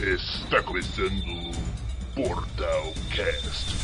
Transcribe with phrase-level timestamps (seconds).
[0.00, 1.52] Está começando
[2.14, 3.76] Portal Cast.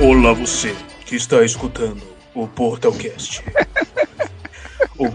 [0.00, 0.74] Olá você
[1.04, 3.42] que está escutando o Portalcast.
[4.98, 5.06] o...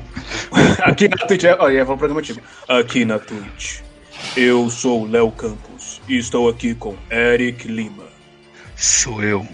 [0.81, 2.41] Aqui na Twitch, é- olha, vou para o motivo.
[2.67, 3.81] Aqui na Twitch,
[4.35, 8.05] eu sou Léo Campos e estou aqui com Eric Lima,
[8.75, 9.47] Sou eu.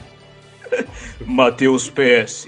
[1.26, 2.48] Matheus PS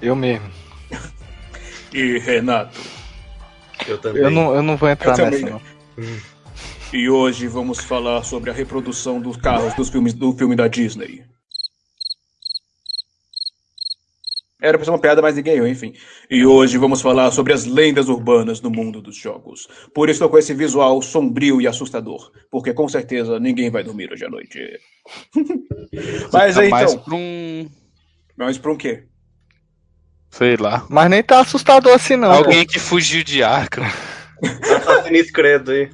[0.00, 0.50] Eu mesmo.
[1.92, 2.78] e Renato.
[3.86, 4.22] Eu também.
[4.22, 5.60] Eu não, eu não vou entrar Eu nessa.
[6.92, 11.24] E hoje vamos falar sobre a reprodução dos carros dos filmes do filme da Disney.
[14.62, 15.92] Era pra ser uma piada, mas ninguém enfim.
[16.30, 19.68] E hoje vamos falar sobre as lendas urbanas no mundo dos jogos.
[19.92, 22.30] Por isso estou com esse visual sombrio e assustador.
[22.48, 24.60] Porque com certeza ninguém vai dormir hoje à noite.
[26.32, 27.04] mas aí Tá mais então.
[27.04, 27.68] pra um.
[28.36, 29.02] Mas pra um quê?
[30.30, 30.86] Sei lá.
[30.88, 32.30] Mas nem tá assustador assim, não.
[32.30, 33.84] Alguém que fugiu de Arkham.
[34.62, 35.90] Assassin's Credo aí.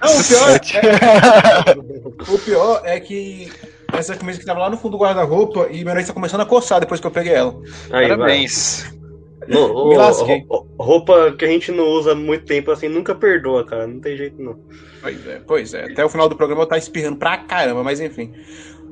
[0.00, 3.52] Não, o pior é, o pior é que
[3.92, 6.46] essa camisa que tava lá no fundo do guarda-roupa e minha nariz tá começando a
[6.46, 7.54] coçar depois que eu peguei ela.
[7.90, 8.84] Aí, Parabéns.
[8.90, 9.02] vai.
[9.48, 10.46] No, Me lasquei.
[10.78, 13.86] roupa que a gente não usa há muito tempo assim nunca perdoa, cara.
[13.86, 14.58] Não tem jeito não.
[15.02, 15.84] Pois é, pois é.
[15.92, 18.32] Até o final do programa eu tá espirrando pra caramba, mas enfim.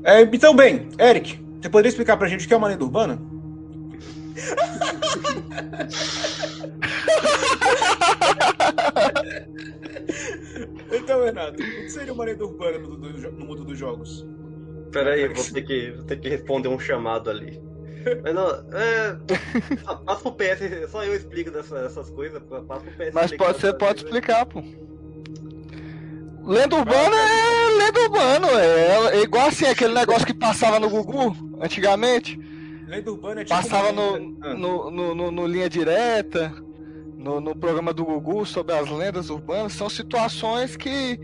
[0.04, 3.20] É, então, bem, Eric, você poderia explicar pra gente o que é uma lenda urbana?
[10.92, 14.26] então, Renato, o que seria uma lenda urbana no, no- no mundo dos jogos?
[14.92, 17.60] Pera aí, vou ter que, vou ter que responder um chamado ali.
[18.22, 19.16] Mas não, é.
[20.06, 22.42] Passa pro PS, só eu explico dessa- essas coisas.
[22.66, 23.12] Passa pro PS.
[23.12, 24.62] Mas pode, você pode mim, explicar, pô.
[26.42, 31.36] Lenda urbana é lenda urbana, é, é igual assim, aquele negócio que passava no Gugu
[31.60, 32.38] antigamente.
[32.88, 33.54] Lenda urbana é tipo.
[33.60, 34.54] Passava no, Ah.
[34.54, 36.52] no, no, no- no Linha Direta,
[37.16, 39.74] no, no programa do Gugu sobre as lendas urbanas.
[39.74, 41.20] São situações que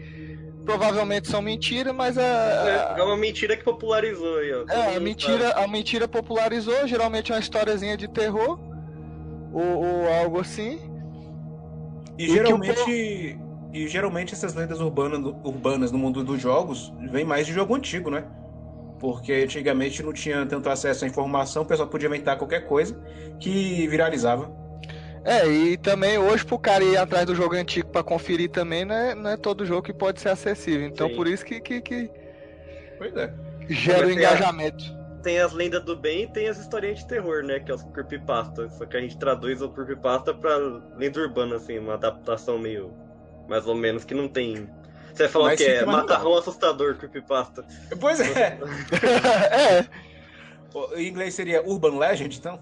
[0.67, 4.65] provavelmente são mentira, mas É, é a, uma mentira que popularizou aí, ó.
[4.69, 8.59] É, a, mentira, a mentira popularizou, geralmente é uma historiazinha de terror.
[9.53, 10.79] Ou, ou algo assim.
[12.19, 13.39] E E que o geralmente.
[13.73, 18.11] E geralmente essas lendas urbanas, urbanas no mundo dos jogos vêm mais de jogo antigo,
[18.11, 18.25] né?
[18.99, 22.99] Porque antigamente não tinha tanto acesso à informação, o pessoal podia inventar qualquer coisa
[23.39, 24.51] que viralizava.
[25.27, 28.95] É, e também hoje pro cara ir atrás do jogo antigo pra conferir também, não
[28.95, 30.87] é, não é todo jogo que pode ser acessível.
[30.87, 31.17] Então Sim.
[31.17, 32.11] por isso que, que, que
[32.97, 33.35] Pois é.
[33.69, 34.85] gera o tem a- engajamento.
[35.25, 37.59] tem as lendas do bem e tem as historinhas de terror, né?
[37.59, 38.69] Que é os creepypasta.
[38.71, 40.57] Só que a gente traduz o creepypasta pra
[40.97, 42.95] lenda urbana, assim, uma adaptação meio.
[43.49, 44.69] mais ou menos, que não tem.
[45.13, 45.85] Você vai falar Mas o que é?
[45.85, 47.65] Macarrão assustador, creepypasta.
[47.99, 48.59] Pois é.
[49.83, 49.87] é,
[50.73, 52.61] O- Em inglês seria Urban Legend, então?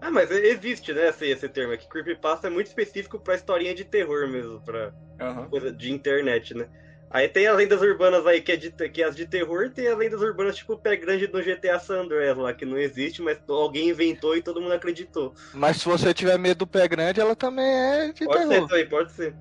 [0.00, 1.88] Ah, mas existe, né, esse, esse termo aqui.
[1.88, 5.48] Creepypasta é muito específico pra historinha de terror mesmo, pra Aham.
[5.48, 6.68] coisa de internet, né?
[7.10, 9.70] Aí tem as lendas urbanas aí que é, de, que é as de terror, e
[9.70, 12.78] tem as lendas urbanas tipo o pé grande do GTA San Andreas lá, que não
[12.78, 15.34] existe, mas alguém inventou e todo mundo acreditou.
[15.54, 18.68] mas se você tiver medo do pé grande, ela também é de Pode ser terror.
[18.68, 19.34] também, pode ser.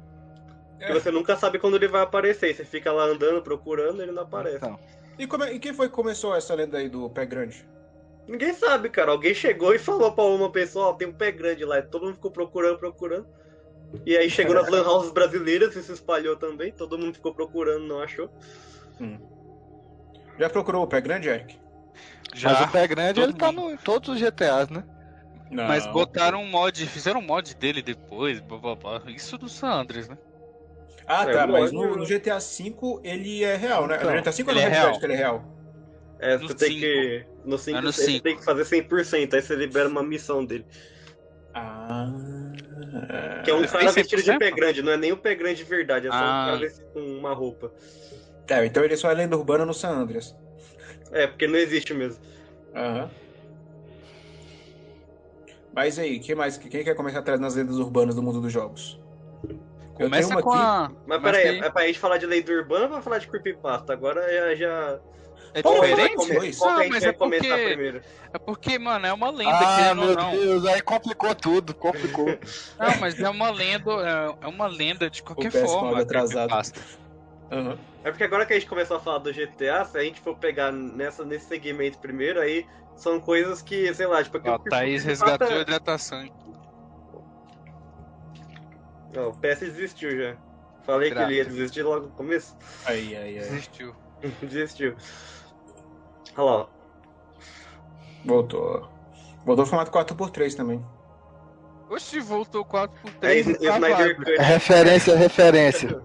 [0.80, 0.94] É.
[0.94, 2.56] Você nunca sabe quando ele vai aparecer.
[2.56, 4.58] Você fica lá andando, procurando, ele não aparece.
[4.58, 4.80] Então,
[5.20, 7.66] E, como é- e quem foi que começou essa lenda aí do pé grande?
[8.28, 9.12] Ninguém sabe, cara.
[9.12, 11.82] Alguém chegou e falou pra uma pessoa, ó, tem um pé grande lá.
[11.82, 13.26] Todo mundo ficou procurando, procurando.
[14.06, 16.72] E aí chegou nas lan houses brasileiras e se espalhou também.
[16.72, 18.30] Todo mundo ficou procurando, não achou.
[20.38, 21.58] Já procurou o pé grande, Eric?
[22.32, 22.66] mas Já.
[22.66, 23.68] o pé grande todo ele tá mundo.
[23.70, 24.84] no, em todos os GTAs, né?
[25.50, 25.66] Não.
[25.68, 29.02] Mas botaram um mod, fizeram um mod dele depois, blá, blá, blá.
[29.08, 30.18] Isso do San Andreas, né?
[31.08, 33.96] Ah, É, tá, mas no, no GTA V ele é real, né?
[33.96, 35.00] Então, no GTA V ele é Dead real.
[35.00, 35.46] que ele é real?
[36.20, 36.82] É, você tem cinco.
[36.82, 37.26] que.
[37.48, 38.24] No 5 É no você cinco.
[38.24, 39.34] tem que fazer 100%.
[39.34, 40.66] Aí você libera uma missão dele.
[41.54, 42.12] Ah.
[43.44, 44.38] Que é um cara vestido de 100%?
[44.40, 44.82] pé grande.
[44.84, 46.08] Não é nem o pé grande de verdade.
[46.08, 46.46] É só um Ah.
[46.48, 47.72] cara vestido com uma roupa.
[48.50, 50.36] É, então ele só é lenda urbana no San Andreas.
[51.12, 52.22] É, porque não existe mesmo.
[52.76, 53.10] Aham.
[55.74, 56.58] Mas aí, quem mais?
[56.58, 59.00] Quem quer começar atrás nas lendas urbanas do mundo dos jogos?
[59.94, 60.92] Começa com uma a.
[61.06, 61.60] Mas peraí, aí.
[61.60, 63.94] é pra gente falar de lenda urbana ou pra falar de creepypasta?
[63.94, 64.56] Agora já.
[64.56, 65.00] já...
[65.54, 66.16] É é diferente?
[66.18, 67.48] Não, gente mas é porque.
[68.34, 70.32] É porque, mano, é uma lenda, Ah, querendo ou meu não.
[70.32, 72.26] Deus, aí complicou tudo, complicou.
[72.80, 76.02] Não, mas é uma lenda, é- é uma lenda de qualquer O PS4 forma.
[76.02, 76.52] atrasado.
[77.52, 77.78] Aham.
[78.04, 80.36] É porque agora que a gente começou a falar do GTA, se a gente for
[80.38, 82.66] pegar nessa, nesse segmento primeiro, aí
[82.96, 84.38] são coisas que, sei lá, tipo...
[84.38, 86.28] Ó, aquele- Thaís resgatou a hidratação.
[89.14, 90.38] Não, o PS desistiu já.
[90.84, 92.56] Falei que ele ia desistir logo no começo.
[92.86, 93.50] Aí, aí, aí.
[93.50, 93.96] Desistiu.
[94.42, 94.96] desistiu.
[96.38, 96.68] Olha lá.
[98.26, 98.90] Voltou.
[99.46, 100.86] Voltou ao formato 4x3 também.
[101.90, 104.32] Oxi, voltou 4 por É 3 Snyder Cut.
[104.32, 106.02] É referência, é referência.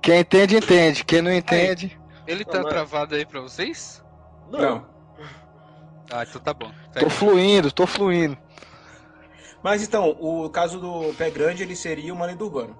[0.00, 1.04] Quem entende, entende.
[1.04, 2.00] Quem não entende.
[2.26, 4.02] Ele tá Não, mas- travado aí pra vocês?
[4.50, 4.86] Não.
[6.10, 6.70] Ah, então tá bom.
[6.98, 8.36] Tô fluindo, tô fluindo.
[9.62, 12.74] Mas então, o caso do Pé Grande, ele seria uma lenda urbana.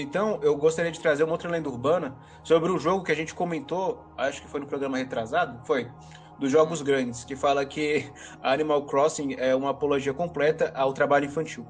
[0.00, 2.14] Então, eu gostaria de trazer uma outra lenda urbana
[2.44, 5.90] sobre o jogo que a gente comentou, acho que foi no programa retrasado, foi,
[6.38, 8.08] dos Jogos Grandes, que fala que
[8.40, 11.66] Animal Crossing é uma apologia completa ao trabalho infantil.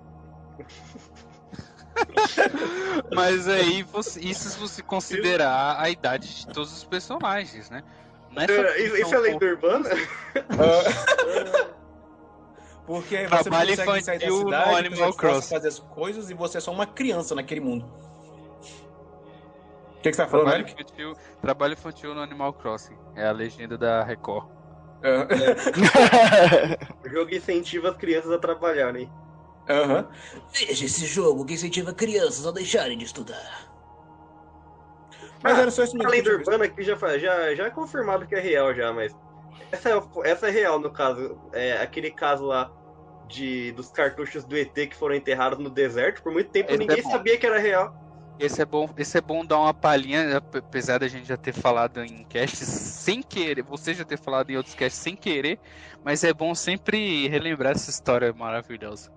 [3.14, 7.82] Mas aí, você- isso se você considerar a idade de todos os personagens, né?
[8.36, 9.88] É porque Isso, é lenda urbana?
[12.86, 16.34] Porque você Trabalho não consegue sair da infantil no cidade, Animal fazer as coisas e
[16.34, 17.84] você é só uma criança naquele mundo.
[19.98, 20.72] O que, que você tá falando, Trabalho Eric?
[20.82, 22.96] infantil, trabalho infantil no Animal Crossing.
[23.16, 24.46] É a legenda da Record.
[25.02, 25.26] Ah,
[27.04, 29.10] O jogo incentiva as crianças a trabalharem.
[29.68, 30.08] Aham.
[30.52, 33.68] Veja esse jogo que incentiva crianças a deixarem de estudar.
[35.42, 36.10] Mas Ah, era só isso A mesmo.
[36.10, 38.92] lenda que eu tinha urbana aqui já, já, já é confirmado que é real já,
[38.92, 39.12] mas.
[39.70, 41.38] Essa é, essa é real, no caso.
[41.52, 42.70] É aquele caso lá
[43.28, 46.22] de, dos cartuchos do ET que foram enterrados no deserto.
[46.22, 48.07] Por muito tempo Esse ninguém é sabia que era real.
[48.38, 51.52] Esse é bom, esse é bom dar uma palhinha, ap- apesar da gente já ter
[51.52, 55.58] falado em casts sem querer, você já ter falado em outros casts sem querer,
[56.04, 59.10] mas é bom sempre relembrar essa história maravilhosa.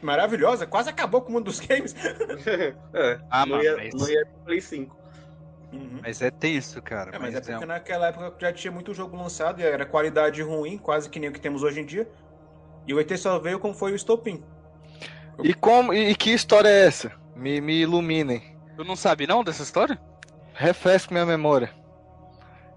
[0.00, 1.92] Maravilhosa, quase acabou com o mundo dos games.
[2.94, 4.96] é, Ah, não, ia, mas- não ia Play 5.
[5.72, 5.98] Uhum.
[6.02, 7.10] Mas é tenso, cara.
[7.14, 9.64] É, mas é mas é porque um- naquela época já tinha muito jogo lançado e
[9.64, 12.08] era qualidade ruim, quase que nem o que temos hoje em dia.
[12.86, 14.42] E o ET só veio como foi o estopim.
[15.42, 17.12] E como e que história é essa?
[17.36, 18.42] Me, me iluminem.
[18.78, 20.00] Tu não sabe não dessa história?
[20.54, 21.68] Refresque minha memória.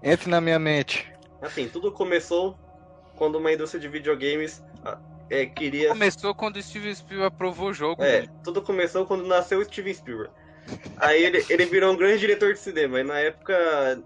[0.02, 1.08] Entre na minha mente.
[1.40, 2.58] Assim, tudo começou
[3.14, 4.98] quando uma indústria de videogames ah,
[5.30, 5.90] é, queria.
[5.90, 8.02] Começou quando o Steven Spielberg aprovou o jogo.
[8.02, 10.32] É, tudo começou quando nasceu o Steven Spielberg.
[10.96, 12.98] Aí ele, ele virou um grande diretor de cinema.
[12.98, 14.02] E na época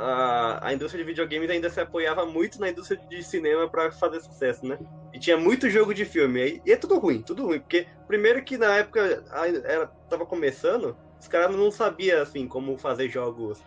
[0.00, 4.20] a, a indústria de videogames ainda se apoiava muito na indústria de cinema pra fazer
[4.20, 4.80] sucesso, né?
[5.14, 6.42] E tinha muito jogo de filme.
[6.42, 7.60] Aí, e é tudo ruim, tudo ruim.
[7.60, 12.78] Porque, primeiro que na época ainda era, tava começando, os caras não sabiam, assim, como
[12.78, 13.62] fazer jogos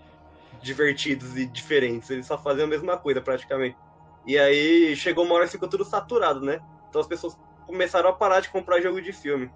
[0.62, 2.10] divertidos e diferentes.
[2.10, 3.78] Eles só faziam a mesma coisa, praticamente.
[4.26, 6.62] E aí chegou uma hora que ficou tudo saturado, né?
[6.90, 9.52] Então as pessoas começaram a parar de comprar jogo de filme.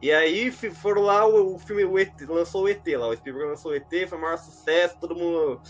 [0.00, 3.50] E aí foram lá, o, o filme o ET, lançou o ET lá, o Spielberg
[3.50, 5.60] lançou o ET, foi o maior sucesso, todo mundo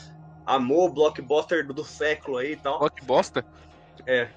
[0.44, 2.80] amou, blockbuster do, do século aí e tal.
[3.02, 3.44] Bosta.
[4.06, 4.28] É.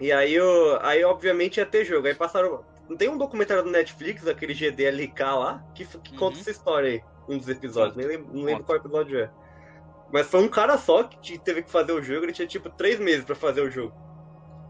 [0.00, 2.06] E aí, o, aí obviamente ia ter jogo.
[2.06, 2.64] Aí passaram.
[2.88, 6.18] Não tem um documentário do Netflix, aquele GDLK lá, que, que Uhum.
[6.18, 7.96] conta essa história aí, um dos episódios.
[7.96, 9.30] Nem lembro, não lembro qual episódio é.
[10.12, 12.70] Mas foi um cara só que te- teve que fazer o jogo, ele tinha tipo
[12.70, 13.92] três meses pra fazer o jogo.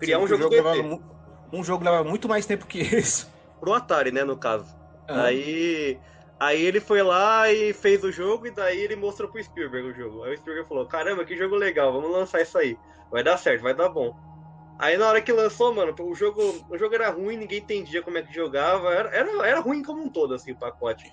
[0.01, 1.17] Criar um Sendo que jogo, o do levava mu-
[1.53, 3.31] Um jogo leva muito mais tempo que isso.
[3.61, 4.67] Pro Atari, né, no caso.
[5.09, 5.99] Ah, Aí,
[6.41, 9.95] aí ele foi lá e fez o jogo, e daí ele mostrou pro Spielberg o
[9.95, 10.25] jogo.
[10.25, 12.77] Aí o Spielberg falou: Caramba, que jogo legal, vamos lançar isso aí.
[13.11, 14.13] Vai dar certo, vai dar bom.
[14.79, 18.19] Aí na hora que lançou, mano, o jogo, o jogo era ruim, ninguém entendia como
[18.19, 18.93] é que jogava.
[18.95, 21.11] Era, era, era ruim como um todo, assim, o pacote.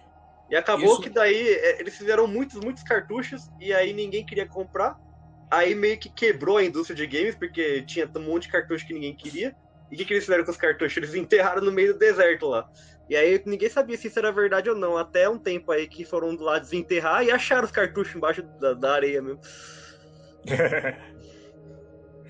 [0.50, 4.48] E acabou Isso- que daí é, eles fizeram muitos, muitos cartuchos, e aí ninguém queria
[4.48, 4.96] comprar.
[5.50, 8.94] Aí meio que quebrou a indústria de games, porque tinha um monte de cartucho que
[8.94, 9.56] ninguém queria.
[9.90, 10.98] E o que, que eles fizeram com os cartuchos?
[10.98, 12.66] Eles enterraram no meio do deserto lá.
[13.08, 14.98] E aí ninguém sabia se isso era verdade ou não.
[14.98, 18.94] Até um tempo aí que foram lá desenterrar e acharam os cartuchos embaixo da, da
[18.96, 19.40] areia mesmo.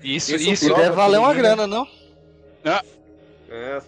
[0.04, 0.74] Isso, Isso isso.
[0.74, 1.88] Deve valer uma ninguém- grana, não?
[3.50, 3.80] É.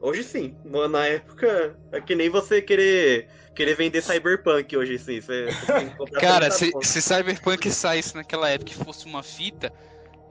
[0.00, 0.54] Hoje sim.
[0.64, 5.20] Na época, é que nem você querer, querer vender Cyberpunk hoje sim.
[5.20, 9.06] Você, você tem que comprar Cara, 30 se, se Cyberpunk saísse naquela época e fosse
[9.06, 9.72] uma fita,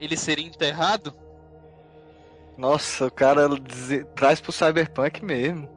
[0.00, 1.14] ele seria enterrado?
[2.56, 5.68] Nossa, o cara diz- traz pro Cyberpunk mesmo.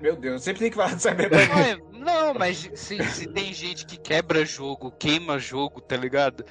[0.00, 1.48] Meu Deus, sempre tem que falar de Cyberpunk.
[1.48, 6.44] Não, é- não, mas se, se tem gente que quebra jogo, queima jogo, tá ligado?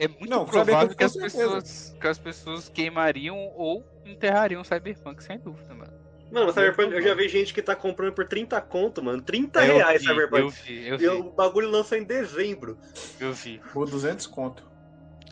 [0.00, 5.22] É muito Não, provável Cyberpunk que as, pessoas, que as pessoas queimariam ou enterrariam Cyberpunk,
[5.22, 5.92] sem dúvida, mano.
[6.32, 9.20] Mano, Cyberpunk, eu já vi gente que tá comprando por 30 conto, mano.
[9.20, 10.42] 30 Eu reais vi, Cyberpunk.
[10.42, 12.78] Eu vi, eu E vi, o bagulho lançou em dezembro.
[13.20, 13.60] eu vi.
[13.72, 14.64] Por 200 conto.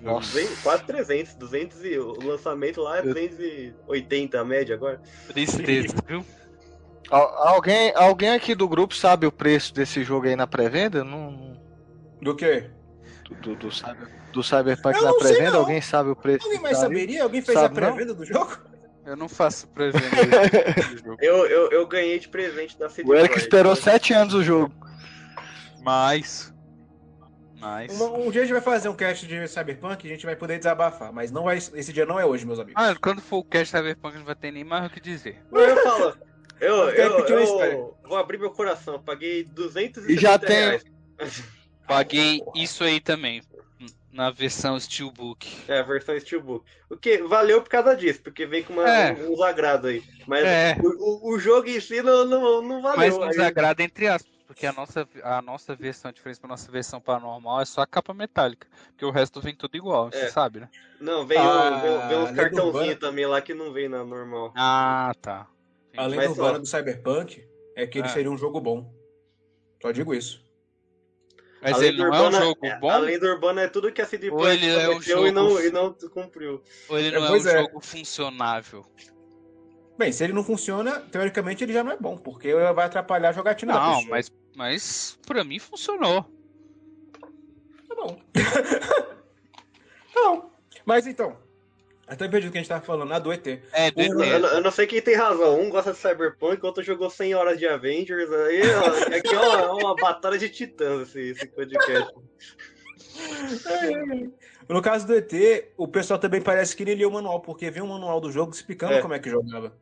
[0.03, 0.33] Nossa.
[0.33, 1.35] 200, quase 300.
[1.35, 5.01] 200 e, o lançamento lá é 280 a média agora.
[5.29, 6.25] Tristeza, viu?
[7.11, 11.03] Al- alguém, alguém aqui do grupo sabe o preço desse jogo aí na pré-venda?
[11.03, 11.59] Não,
[12.21, 12.71] Do quê?
[13.29, 15.51] do, do, do, Cyber- do Cyberpunk Eu na não sei, pré-venda?
[15.53, 15.61] não.
[15.61, 16.45] Alguém sabe o preço?
[16.47, 17.23] Alguém mais saberia?
[17.23, 18.57] Alguém fez Sabe, a pré-venda do jogo?
[19.07, 20.07] Eu não faço pré-venda
[20.75, 21.17] desse jogo.
[21.21, 24.73] Eu, eu, eu ganhei de presente da CD O Eric esperou sete anos o jogo.
[25.83, 26.53] Mas.
[27.59, 27.99] Mas.
[28.01, 30.37] Um, um dia a gente vai fazer um cast de Cyberpunk e a gente vai
[30.37, 32.81] poder desabafar, mas não vai, esse dia não é hoje, meus amigos.
[32.83, 35.43] Ah, quando for o cast Cyberpunk não vai ter nem mais o que dizer.
[35.51, 36.17] Não, eu falo.
[36.61, 38.95] Eu, Eu eu, eu vou abrir meu coração.
[38.95, 40.85] eu Paguei 270 E já tem- reais.
[41.87, 43.41] Paguei isso aí também.
[44.19, 45.47] Na versão Steelbook.
[45.69, 46.65] É, a versão Steelbook.
[46.91, 49.13] O que valeu por causa disso, porque vem com uma, É.
[49.13, 50.03] uns agrados aí.
[50.27, 50.77] Mas É.
[50.83, 52.97] o, o, o jogo em si não, não, não valeu.
[52.99, 54.37] Mas nos Aí- agrada entre aspas.
[54.45, 57.87] Porque a nossa, a nossa versão, a diferença pra nossa versão paranormal é só a
[57.87, 58.67] capa metálica.
[58.89, 60.11] Porque o resto vem tudo igual, É.
[60.11, 60.69] você sabe, né?
[61.01, 64.53] Não, vem, Ah, um- vem, vem uns cartãozinhos também lá que não vem na normal.
[64.57, 65.47] Ah, tá.
[65.97, 66.09] A Entendi.
[66.17, 67.47] lenda Mas, urbana do Cyberpunk
[67.77, 68.11] é que ele Ah.
[68.11, 68.93] seria um jogo bom.
[69.81, 70.43] Só digo isso.
[71.61, 72.91] Mas A ele não é um urbana- jogo é- bom?
[72.91, 75.27] A lenda urbana é tudo que a CD Ou Projekt ele é um prometeu e,
[75.27, 76.63] jogo não, e não cumpriu.
[76.89, 77.41] Ou ele É, não é um é.
[77.41, 78.87] jogo funcionável?
[79.99, 83.33] Bem, se ele não funciona, teoricamente ele já não é bom, porque vai atrapalhar a
[83.33, 84.07] jogatina da Não, pessoa.
[84.11, 86.23] mas, mas pra mim funcionou.
[87.89, 88.21] Tá bom.
[90.15, 90.51] tá bom.
[90.87, 91.37] Mas então,
[92.09, 93.47] até perdi o que a gente tava falando, a do ET.
[93.73, 94.31] É, do O- Eu, ET.
[94.43, 95.61] eu- eu não sei quem tem razão.
[95.61, 98.31] Um gosta de Cyberpunk, outro jogou 100 horas de Avengers.
[98.33, 98.83] Aí, ó,
[99.17, 102.13] aqui é uma, uma batalha de titãs esse, esse podcast.
[104.69, 105.33] No caso do ET,
[105.79, 108.53] o pessoal também parece que nem lia o manual, porque vem um manual do jogo
[108.53, 109.01] explicando É.
[109.01, 109.73] como é que jogava.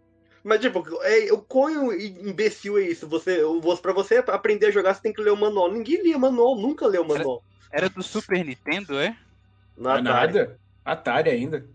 [0.45, 3.09] Mas, tipo, é, o quão imbecil é isso?
[3.09, 5.73] Você, você, pra você aprender a jogar, você tem que ler o manual.
[5.73, 7.42] Ninguém lia manual, nunca leu o manual.
[7.73, 9.16] Era do Super Nintendo, é?
[9.76, 10.04] Na Atari.
[10.04, 10.61] nada.
[10.85, 11.66] Atari ainda.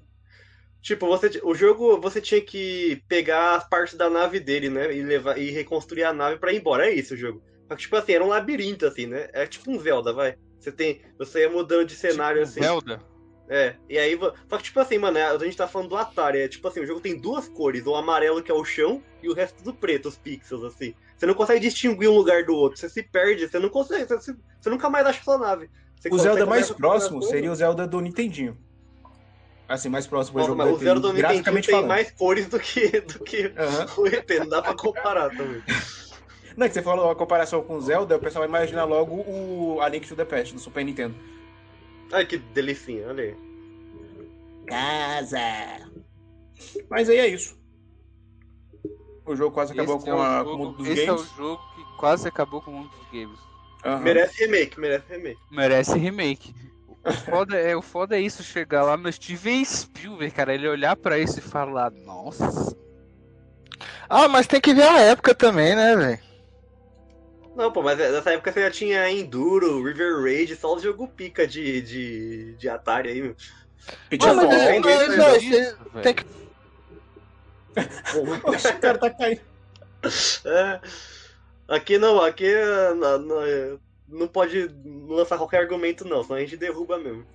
[0.82, 4.94] Tipo, você, o jogo você tinha que pegar as partes da nave dele, né?
[4.96, 6.88] E levar e reconstruir a nave pra ir embora.
[6.90, 7.42] É isso o jogo.
[7.68, 9.30] Só que, tipo assim, era um labirinto, assim, né?
[9.32, 10.36] É tipo um Zelda, vai.
[10.60, 11.02] Você tem.
[11.18, 12.62] Você ia mudando de cenário Tipo assim.
[12.62, 13.02] Zelda?
[13.48, 14.18] É, e aí.
[14.50, 16.40] Só que, tipo assim, mano, é- a gente tá falando do Atari.
[16.40, 19.30] É tipo assim, o jogo tem duas cores: o amarelo, que é o chão, e
[19.30, 20.96] o resto do preto, os pixels, assim.
[21.16, 22.80] Você não consegue distinguir um lugar do outro.
[22.80, 24.06] Você se perde, você não consegue.
[24.06, 25.70] Você, você nunca mais acha sua nave.
[25.96, 28.58] Você O Zelda mais próximo seria o Zelda do Nintendinho.
[29.72, 31.88] Assim, mais próximo Nossa, jogo mas do o Zelda do graficamente tem falando.
[31.90, 33.86] mais cores do que, do que Aham.
[33.98, 34.30] o ET.
[34.40, 35.62] Não dá pra comparar também.
[36.58, 39.16] Não, é que você falou a comparação com o Zelda, o pessoal vai imaginar logo
[39.16, 41.16] o A Link to the Past, do Super Nintendo.
[42.12, 43.36] Ai, que delicinha, olha aí.
[44.68, 45.40] Casa!
[46.90, 47.58] Mas aí é isso.
[49.26, 51.02] O jogo quase acabou Esse com, é o a, jogo- com o mundo dos esse
[51.04, 51.22] é games.
[51.22, 53.40] o jogo que quase acabou com o mundo dos games.
[53.86, 54.00] Aham.
[54.02, 55.40] Merece remake, merece remake.
[55.50, 56.54] Merece remake.
[57.04, 60.96] O foda, é, o foda é isso, chegar lá no Steven Spielberg, cara, ele olhar
[60.96, 62.76] pra isso e falar, nossa.
[64.08, 66.20] Ah, mas tem que ver a época também, né, velho?
[67.56, 71.48] Não, pô, mas nessa época você já tinha Enduro, River Raid, só os jogo pica
[71.48, 73.36] de, de, de Atari aí, meu.
[74.10, 74.36] Pitfall.
[74.36, 76.02] mas é- mas, isso, você velho.
[76.04, 76.26] tem que-
[78.48, 79.42] Oxe, o cara tá caindo.
[80.46, 80.80] É.
[81.68, 83.80] Aqui não, aqui é, não,
[84.12, 84.70] não- pode
[85.08, 87.26] lançar qualquer argumento não, senão a gente derruba mesmo.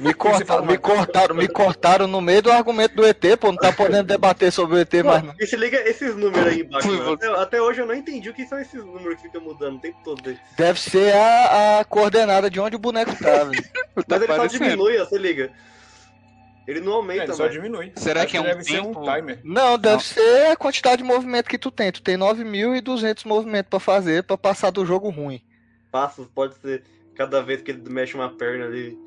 [0.00, 3.48] Me, corta- me cortaram, me cortaram no meio do argumento do ET, pô.
[3.52, 5.32] Não tá podendo debater sobre o ET mais não.
[5.40, 7.26] E se liga esses números aí embaixo, você.
[7.26, 9.78] até, até hoje eu não entendi o que são esses números que ficam mudando o
[9.80, 10.28] tempo todo.
[10.28, 10.36] aí.
[10.56, 13.64] Deve ser a, a coordenada de onde o boneco tá, velho.
[13.94, 14.64] Mas Tá ele só parecendo.
[14.64, 15.52] diminui, ó, você liga.
[16.66, 17.52] Ele não É, aumenta ele só mais.
[17.54, 17.92] diminui.
[17.96, 19.40] Será Acho que é um deve ser tempo- um timer.
[19.44, 20.00] Não, deve Não.
[20.00, 21.90] ser a quantidade de movimento que tu tem.
[21.92, 25.40] Tu tem 9.200 movimentos pra fazer pra passar do jogo ruim.
[25.92, 26.82] Passos pode ser
[27.14, 28.98] cada vez que ele mexe uma perna ali.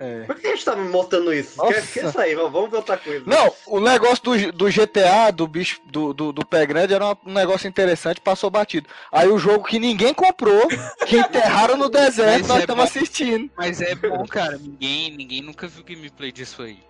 [0.00, 0.24] É.
[0.24, 1.56] Por que a gente tá me mostrando isso?
[1.56, 1.74] Nossa.
[1.74, 2.34] Quer, quer sair?
[2.34, 3.24] Vamos ver outra coisa.
[3.24, 7.32] Não, o negócio do, do GTA, do bicho, do, do, do pé grande, era um
[7.32, 8.88] negócio interessante, passou batido.
[9.12, 10.66] Aí o jogo que ninguém comprou,
[11.06, 12.90] que enterraram no deserto, Mas nós é estamos bom.
[12.90, 13.50] assistindo.
[13.56, 16.80] Mas é bom, cara, ninguém, ninguém nunca viu gameplay disso aí.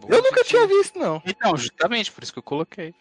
[0.00, 1.20] Bom Eu nunca tinha visto, não.
[1.26, 2.94] Então, justamente, por isso que eu coloquei.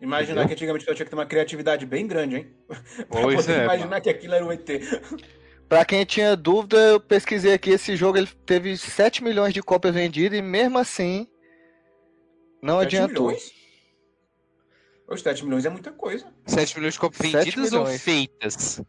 [0.00, 2.56] Imaginar que antigamente eu tinha que ter uma criatividade bem grande, hein?
[3.08, 4.68] pra Pois poder é, imaginar que aquilo era um ET.
[5.66, 9.94] Pra quem tinha dúvida, eu pesquisei aqui, esse jogo ele teve 7 milhões de cópias
[9.94, 11.26] vendidas e mesmo assim
[12.62, 13.26] não 7 adiantou.
[13.28, 13.52] milhões?
[15.08, 16.26] Os 7 milhões é muita coisa.
[16.46, 18.82] 7 milhões de cópias vendidas ou feitas?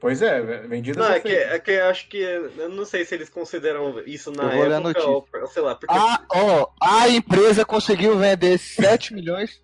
[0.00, 1.52] Pois é, vendidas Não, ou é que, feitas.
[1.52, 2.16] é que eu acho que.
[2.18, 5.62] Eu não sei se eles consideram isso na Eu vou ler a época ou, sei
[5.62, 5.94] lá, porque.
[5.94, 9.62] A, ó, a empresa conseguiu vender 7 milhões.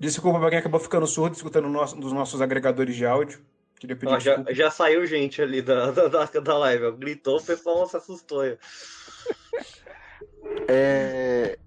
[0.00, 3.40] Desculpa pra quem acabou ficando surdo escutando nosso- dos nossos agregadores de áudio.
[3.80, 4.54] Queria pedir Ó, já, desculpa.
[4.54, 6.92] já saiu gente ali da, da, da, da live.
[6.92, 8.42] Gritou, o pessoal se assustou.
[10.68, 11.58] É,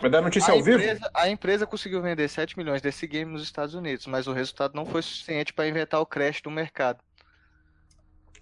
[0.00, 0.78] Vai dar notícia A ao vivo?
[0.78, 4.74] empresa, a empresa conseguiu vender 7 milhões desse game nos Estados Unidos, mas o resultado
[4.74, 6.98] não foi suficiente para inventar o crash do mercado.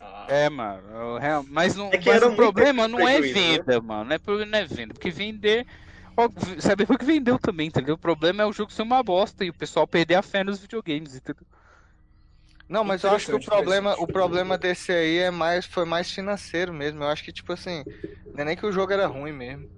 [0.00, 1.16] Ah, É, mano.
[1.18, 3.28] real- Mas, não, É que mas era o problema não é né?
[3.28, 4.04] venda, mano.
[4.04, 4.92] Não é problema não é venda.
[4.94, 5.64] Porque vender.
[6.98, 7.94] Que vendeu também, entendeu?
[7.94, 10.60] O problema é o jogo ser uma bosta e o pessoal perder a fé nos
[10.60, 11.46] videogames, entendeu?
[12.68, 16.10] Não, mas eu acho que o problema, o problema desse aí é mais, foi mais
[16.10, 17.02] financeiro mesmo.
[17.02, 17.84] Eu acho que, tipo assim,
[18.32, 19.68] não é nem que o jogo era ruim mesmo.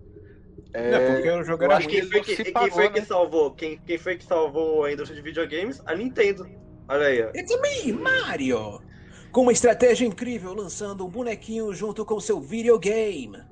[0.73, 2.01] É, porque o jogo eu era acho ruim.
[2.01, 3.07] que Quem foi não que, se quem pagou, foi que né?
[3.07, 3.51] salvou?
[3.53, 5.83] Quem, quem foi que salvou a indústria de videogames?
[5.85, 6.49] A Nintendo.
[6.89, 7.29] Olha aí, ó.
[7.35, 8.81] It's me, Mario!
[9.33, 13.43] Com uma estratégia incrível, lançando um bonequinho junto com seu videogame.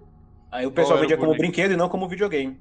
[0.50, 2.60] Aí o pessoal era vendia como brinquedo e não como videogame.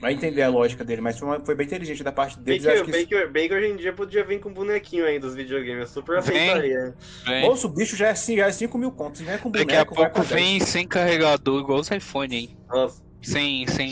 [0.00, 2.82] Vai entender a lógica dele, mas foi, uma- foi bem inteligente da parte Bem deles.
[3.06, 5.80] que, bem que hoje em dia podia vir com bonequinho aí dos videogames.
[5.80, 6.50] Eu super Vem.
[6.50, 6.94] aceitaria.
[7.42, 9.68] Moço, o bicho já é, assim, já é 5 mil contos, não é com boneco,
[9.68, 12.56] Daqui a pouco vem sem carregador, igual os iPhone, hein?
[12.68, 13.02] Nossa.
[13.22, 13.66] Sem.
[13.66, 13.90] sem...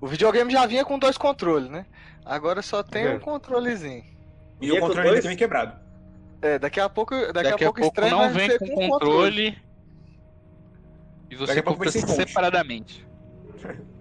[0.00, 1.86] O videogame já vinha com dois controles, né?
[2.24, 3.14] Agora só tem É.
[3.14, 4.04] um controlezinho.
[4.60, 5.22] E E o é com controle dois?
[5.22, 5.76] também quebrado.
[6.40, 8.88] É, daqui a pouco, daqui, Daqui, a pouco, a pouco estranho não vem com com
[8.90, 9.58] controle.
[11.30, 13.04] E você compra vem separadamente.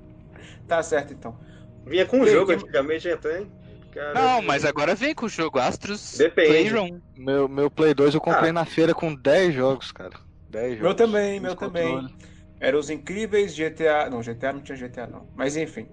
[0.67, 1.37] Tá certo, então.
[1.85, 3.45] Vinha com o jogo que- antigamente até.
[3.91, 4.19] Caramba.
[4.21, 6.47] Não, mas agora vem com o jogo Astros Depende.
[6.47, 6.99] Playroom.
[7.15, 8.53] Meu, meu Play 2 eu comprei Ah.
[8.53, 10.17] na feira com 10 jogos, cara.
[10.49, 10.81] 10 jogos.
[10.81, 11.91] Meu também, meu também.
[11.93, 12.15] controles.
[12.59, 14.09] Eram os incríveis GTA.
[14.09, 15.27] Não, GTA não tinha GTA, não.
[15.35, 15.87] Mas enfim.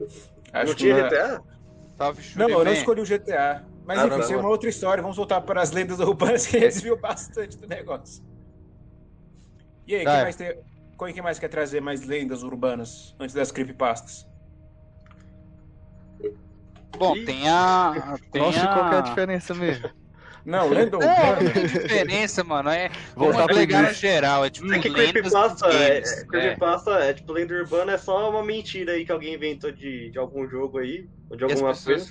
[0.53, 1.43] Acho Não que tinha não é- GTA?
[1.99, 3.67] Salve, Não, eu não escolhi o GTA.
[3.85, 5.03] Mas Ah, enfim, tá isso é uma outra história.
[5.03, 8.25] Vamos voltar para as lendas urbanas que desviou bastante do negócio.
[9.87, 10.23] E aí, quem Vai.
[10.23, 10.55] mais, tem...
[10.99, 14.27] quem quem mais quer trazer mais lendas urbanas antes das creepypastas?
[16.97, 18.19] Bom, tem a.
[18.33, 18.69] Tem Nossa, a...
[18.69, 19.89] qual que é a diferença mesmo?
[20.45, 21.41] Não, lenda É, urbana.
[21.41, 22.71] não tem diferença, mano.
[22.71, 24.45] É, Voltar vamos pegar no geral.
[24.45, 28.31] É tipo É que creepypasta é, games, é, creepypasta é tipo lenda urbana é só
[28.31, 32.07] uma mentira aí que alguém inventou de, de algum jogo aí, ou de alguma coisa.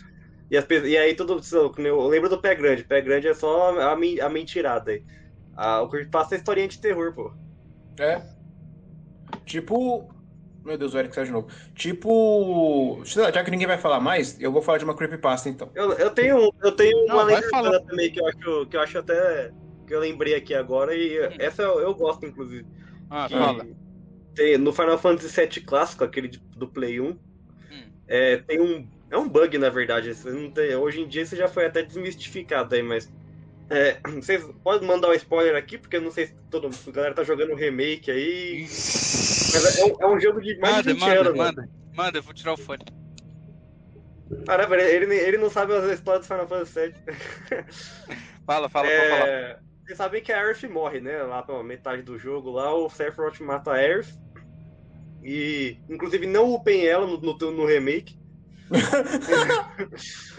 [0.49, 1.41] E, as, e aí tudo.
[1.77, 2.83] Eu lembro do pé grande.
[2.83, 5.03] Pé grande é só a, a mentirada aí.
[5.55, 7.33] Ah, o creepypasta é historinha de terror, pô.
[7.99, 8.21] É.
[9.45, 10.09] Tipo.
[10.69, 11.47] Meu Deus, o Eric saiu de novo.
[11.73, 13.01] Tipo.
[13.03, 15.71] Já que ninguém vai falar mais, eu vou falar de uma creepypasta então.
[15.73, 18.99] Eu, eu tenho, eu tenho Não, uma lenda também que eu acho, que eu acho
[18.99, 19.51] até.
[19.87, 21.29] que eu lembrei aqui agora, e Hum.
[21.39, 22.67] essa eu, eu gosto, inclusive.
[23.09, 23.65] Ah, que fala.
[24.35, 27.17] tem- no Final Fantasy VII clássico, aquele de- do Play 1, Hum.
[28.07, 28.87] é, tem um.
[29.09, 30.13] É um bug, na verdade.
[30.53, 33.11] tem- hoje em dia isso já foi até desmistificado aí, mas.
[33.69, 37.13] É, vocês podem mandar um spoiler aqui, porque eu não sei se todo a galera
[37.13, 38.61] tá jogando remake aí.
[38.63, 41.57] Mas é, um, é um jogo de mais Manda, de 20 manda, anos, mano.
[41.57, 41.69] manda.
[41.95, 42.83] Manda, eu vou tirar o fone.
[44.45, 46.93] Caramba, ele, ele não sabe as histórias do Final Fantasy VII.
[48.45, 49.27] Fala, fala, pode falar.
[49.27, 51.21] É, vocês sabem que a Aerith morre, né?
[51.21, 54.11] Lá pela metade do jogo, lá o Sephiroth mata a Aerith.
[55.23, 58.17] E, inclusive, não upem ela no, no, no remake.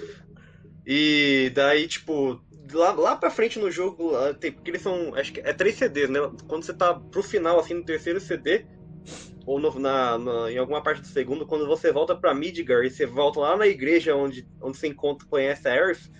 [0.84, 5.32] e daí, tipo, lá, lá pra frente no jogo, lá tem, porque eles são, acho
[5.32, 6.20] que é três CDs, né?
[6.46, 8.66] Quando você tá pro final, assim, no terceiro CD,
[9.46, 12.90] ou no- na, na- em alguma parte do segundo, quando você volta pra Midgar e
[12.90, 16.10] você volta lá na igreja onde, onde você encontra, conhece a Aerith,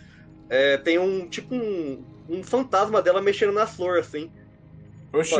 [0.49, 4.31] é, tem um, tipo, um, um fantasma dela mexendo na flor, assim.
[5.13, 5.35] Oxi.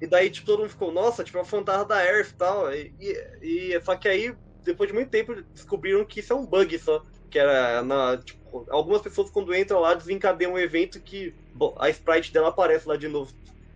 [0.00, 2.72] E daí, tipo, todo mundo ficou, nossa, tipo, é o fantasma da Earth e tal.
[2.72, 6.46] E, e, e- só que aí, depois de muito tempo, descobriram que isso é um
[6.46, 7.02] bug só.
[7.30, 8.18] Que era na.
[8.18, 12.88] Tipo, algumas pessoas quando entram lá desencadeiam um evento que bom, a sprite dela aparece
[12.88, 13.32] lá de novo,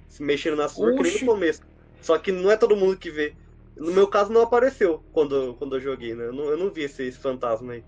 [0.08, 1.62] se mexendo na flor, que nem no começo.
[2.00, 3.34] Só que não é todo mundo que vê.
[3.76, 6.26] No meu caso não apareceu quando, quando eu joguei, né?
[6.26, 7.84] Eu não, eu não vi esse, esse fantasma aí.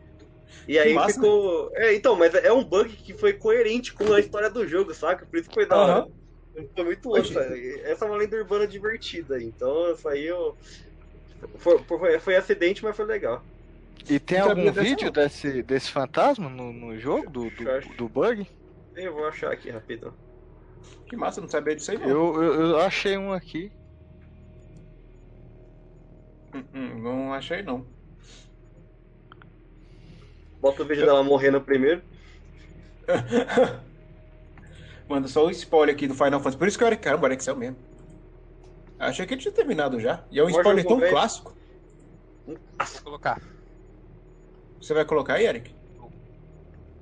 [0.66, 1.70] E aí massa, ficou.
[1.74, 5.26] É, então, mas é um bug que foi coerente com a história do jogo, saca?
[5.26, 6.08] Por isso que foi da hora.
[6.74, 7.26] Foi muito louco.
[7.84, 10.56] Essa é uma lenda urbana divertida, então isso aí eu.
[11.56, 13.42] Foi, foi, foi acidente, mas foi legal.
[14.08, 15.12] E tem Não algum vídeo não.
[15.12, 18.46] desse, desse fantasma no, no jogo, do, do, do bug?
[18.96, 20.12] Eu vou achar aqui rapidão.
[21.06, 22.08] Que massa, não sabia disso aí não.
[22.08, 23.70] Eu, eu, eu achei um aqui.
[26.54, 27.86] Hum, hum, não achei não.
[30.60, 32.02] Bota o vídeo dela morrendo primeiro.
[35.08, 36.56] Manda só o spoiler aqui do Final Fantasy.
[36.56, 37.76] Por isso que eu era caramba, o Eric saiu mesmo.
[38.98, 40.24] Achei que ele tinha terminado já.
[40.30, 41.56] E é um Pode spoiler tão clássico.
[42.46, 42.56] Vou
[43.02, 43.40] colocar.
[44.82, 45.74] Você vai colocar aí, Eric?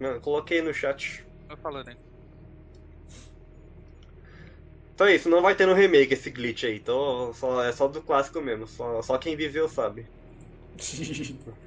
[0.00, 1.24] Não, coloquei no chat.
[1.46, 1.98] Tô falando aí.
[4.94, 6.76] Então é isso, não vai ter no remake esse glitch aí.
[6.76, 8.66] Então só, é só do clássico mesmo.
[8.66, 10.10] Só, só quem viveu sabe.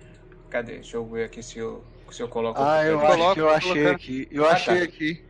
[0.49, 0.75] Cadê?
[0.75, 2.65] Deixa eu ver aqui se eu, se eu coloco.
[2.65, 3.91] Ah, eu Coloca, acho que eu achei colocando.
[3.91, 4.27] aqui.
[4.31, 4.81] Eu Ah, achei tá.
[4.81, 5.23] aqui.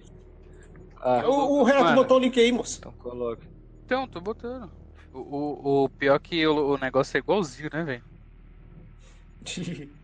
[1.01, 1.93] Ah, O, o Renato Mano.
[1.93, 2.77] botou o link aí, moço.
[2.79, 3.45] então coloca.
[3.85, 4.71] Então, tô botando.
[5.11, 8.05] O, o, o pior que o, o negócio é igualzinho, né, velho?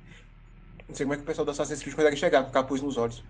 [0.90, 2.98] Não sei como é que o pessoal do Assassin's Creed consegue chegar com capuz nos
[2.98, 3.24] olhos.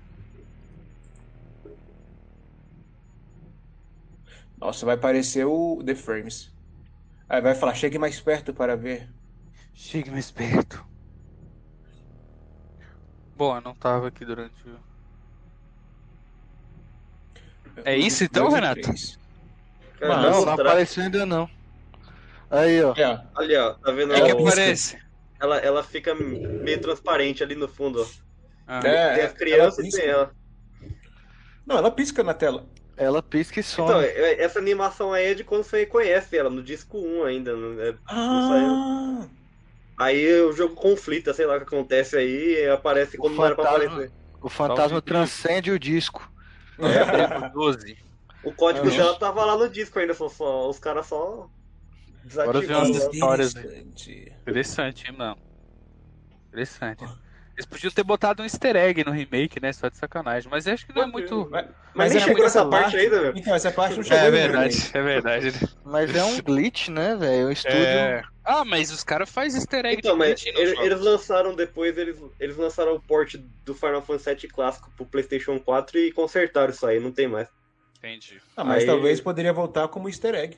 [4.58, 6.50] Nossa, vai parecer o The Frames.
[7.28, 9.10] Aí vai falar, chegue mais perto para ver.
[9.74, 10.84] Chegue mais perto.
[13.36, 14.80] Bom, eu não tava aqui durante o.
[17.84, 18.82] É isso então, Renato?
[20.00, 21.50] Cara, Não, não apareceu ainda não.
[22.50, 22.94] Aí, ó.
[22.94, 23.28] É.
[23.36, 24.14] Ali, ó, tá vendo?
[24.14, 25.09] É que aparece.
[25.40, 28.06] Ela, ela fica meio transparente ali no fundo, ó.
[28.68, 30.32] Ah, É, tem as crianças ela e tem ela.
[31.66, 32.66] Não, ela pisca na tela.
[32.98, 34.06] Ela pisca e Então, some.
[34.06, 37.56] é- essa animação aí é de quando você conhece ela, no disco 1 ainda.
[37.56, 39.26] não é- Ah,
[39.98, 43.56] Aí o jogo conflita, sei lá o que acontece aí, e aparece quando não era
[43.56, 44.12] pra fantasma- aparecer.
[44.42, 46.30] o fantasma transcende o disco.
[46.80, 47.98] é 12.
[48.44, 51.50] O código dela tava lá no disco ainda, só, só- os caras só
[52.36, 52.90] Bora ver desativaram.
[52.92, 53.56] umas histórias.
[53.56, 54.34] Interessante.
[54.42, 55.38] Interessante, hein, mano.
[56.48, 57.04] Interessante.
[57.56, 59.74] Eles podiam ter botado um easter egg no remake, né?
[59.74, 60.50] Só de sacanagem.
[60.50, 61.48] Mas eu acho que não é muito.
[61.52, 63.34] Mas, Mas nem era chegou muito nessa parte ainda, meu.
[63.36, 64.98] Então, essa parte não chegou É verdade, remake.
[64.98, 65.52] é verdade.
[65.84, 67.48] Mas é um glitch, né, velho?
[67.48, 67.78] O estúdio.
[67.78, 68.24] É...
[68.46, 72.56] Ah, mas os caras fazem easter egg Então, mas eles, eles lançaram depois, eles, eles
[72.56, 77.00] lançaram o port do Final Fantasy VII clássico pro PlayStation 4 e consertaram isso aí,
[77.00, 77.50] não tem mais.
[77.98, 78.42] Entendi.
[78.56, 80.58] Ah, mas Aí- talvez poderia voltar como easter egg.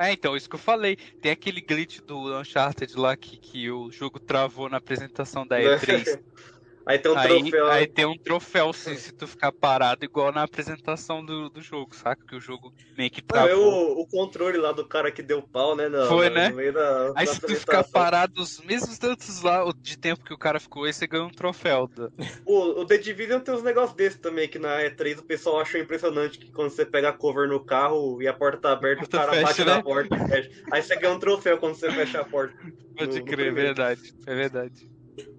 [0.00, 0.96] É, então, isso que eu falei.
[1.20, 6.18] Tem aquele glitch do Uncharted lá que, que o jogo travou na apresentação da E3.
[6.86, 7.66] Aí tem um aí, troféu.
[7.70, 11.94] aí tem um troféu se, se tu ficar parado, igual na apresentação do, do jogo,
[11.94, 12.24] saca?
[12.26, 13.98] Que o jogo meio que Não, é travou.
[13.98, 15.88] o, o controle lá do cara que deu pau, né?
[15.88, 16.48] na- Foi, né?
[16.48, 20.38] No da, Aí se tu ficar parado os mesmos tantos lá de tempo que o
[20.38, 21.88] cara ficou, aí você ganha um troféu.
[21.94, 22.08] da-
[22.46, 25.80] O, o The Division tem uns negócios desses também, que na E3 o pessoal achou
[25.80, 29.08] impressionante que quando você pega a cover no carro e a porta tá aberta, o
[29.08, 29.74] cara fecha, bate né?
[29.76, 30.50] na porta e fecha.
[30.72, 32.54] Aí você ganha um troféu quando você fecha a porta.
[32.96, 33.66] Pode No- no crer, é primeiro.
[33.66, 34.00] verdade.
[34.26, 34.90] É verdade.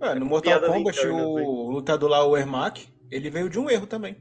[0.02, 3.86] É, no Mortal Piada Kombat, o lutador lá, o Ermac, ele veio de um erro
[3.88, 4.17] também.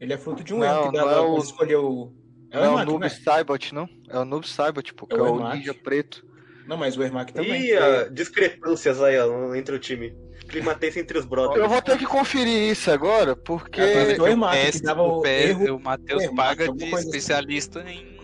[0.00, 2.12] Ele é fruto de um Não, erro que não dava é quando o- escolheu o.
[2.50, 3.08] É Não é o Ermac, Noob né?
[3.08, 3.88] Saibot, não?
[4.08, 5.56] É o Noob Saibot, pô, que É é o o Ermac.
[5.58, 6.24] ninja preto.
[6.66, 7.62] Não, mas o Ermac também.
[7.62, 10.14] E ah, discrepâncias aí, ó, entre o time.
[10.48, 11.60] Clima tenso entre os brothers.
[11.60, 13.80] Eu vou ter que conferir isso agora, porque.
[13.80, 15.76] É, o Ermac, PS, que dava o, o PS, erro.
[15.76, 16.96] o Matheus o Ermac, paga de assim.
[16.96, 18.15] especialista em.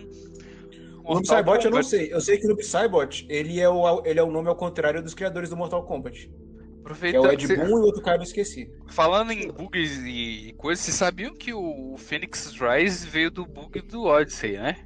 [1.04, 1.86] O Noob Mortal Saibot eu não Kombat.
[1.90, 2.12] sei.
[2.12, 5.02] Eu sei que o Noob Saibot, ele é o, ele é o nome ao contrário
[5.02, 6.28] dos criadores do Mortal Kombat.
[6.28, 8.70] Que é Aproveitando o Ed você- Boon e o outro cara eu esqueci.
[8.88, 14.04] Falando em bugs e coisas, vocês sabiam que o Phoenix Rise veio do bug do
[14.04, 14.76] Odyssey, né?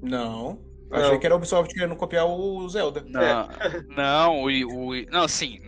[0.00, 0.60] Não.
[0.90, 3.02] Achei que era o Ubisoft querendo copiar o Zelda.
[3.08, 3.48] Não,
[3.96, 5.58] não, o, o, não, sim.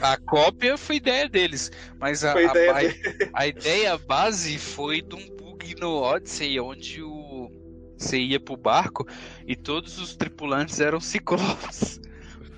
[0.00, 5.36] A cópia foi ideia deles, mas a- ideia a- a ideia base foi de um
[5.36, 7.21] bug no Odyssey, onde o
[8.02, 9.06] você ia pro barco
[9.46, 12.00] e todos os tripulantes eram ciclopes.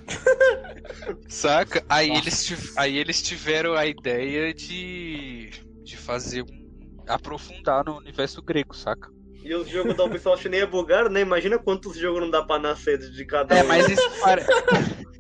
[1.28, 1.84] Saca?
[1.88, 5.50] Aí eles, aí eles tiveram a ideia de,
[5.82, 7.02] de fazer um.
[7.08, 9.08] aprofundar no universo grego, saca?
[9.42, 11.20] E os jogos da Ubisoft nem é bugado, né?
[11.20, 13.66] Imagina quantos jogos não dá pra nascer de cada É, um.
[13.66, 14.48] mas isso parece.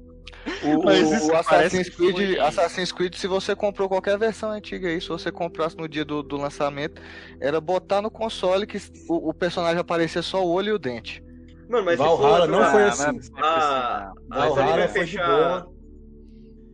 [0.64, 5.00] O, Mas o- Assassin's Creed, foi- Assassin's Creed, se você comprou qualquer versão antiga aí,
[5.00, 7.00] se você comprasse no dia do, do lançamento,
[7.40, 8.78] era botar no console que
[9.08, 11.22] o, o personagem aparecia só o olho e o dente.
[11.68, 13.18] Mano, mas Valhalla for, não foi Ah, assim.
[13.18, 15.66] é Ah, Sony Valhalla vai fechar.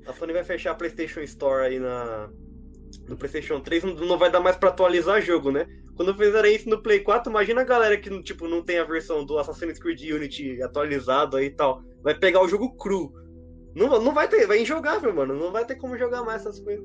[0.06, 2.28] A Sony vai fechar a PlayStation Store aí na.
[3.08, 5.64] No PlayStation 3 não, vai dar mais pra atualizar jogo, né?
[5.94, 9.24] Quando fizerem isso no Play 4, imagina a galera que tipo, não tem a versão
[9.24, 11.82] do Assassin's Creed Unity atualizado aí e tal.
[12.02, 13.12] Vai pegar o jogo cru.
[13.74, 15.34] Não, não vai ter, vai injogável, mano.
[15.34, 16.84] Não vai ter como jogar mais essas coisas.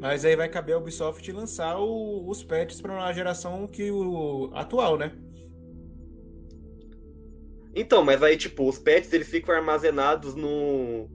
[0.00, 4.50] Mas aí vai caber a Ubisoft lançar o- os patches pra uma geração que o
[4.54, 5.12] atual, né?
[7.74, 11.08] Então, mas aí, tipo, os pets eles ficam armazenados no.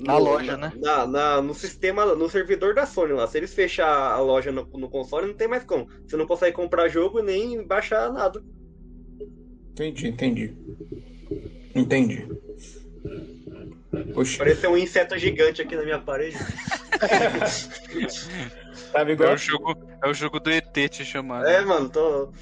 [0.00, 0.72] Na no- loja, na- né?
[0.80, 3.28] na- na- no sistema, no servidor da Sony lá.
[3.28, 5.86] Se eles fechar a loja no, no console, não tem mais como.
[6.04, 8.42] Você não consegue comprar jogo nem baixar nada.
[9.70, 10.56] Entendi, entendi.
[11.76, 12.26] Entendi.
[14.16, 16.36] Oxi, Pareceu um inseto gigante aqui na minha parede.
[18.94, 21.46] É o, jogo, é o jogo do ET te chamando.
[21.46, 22.32] É, mano, tô.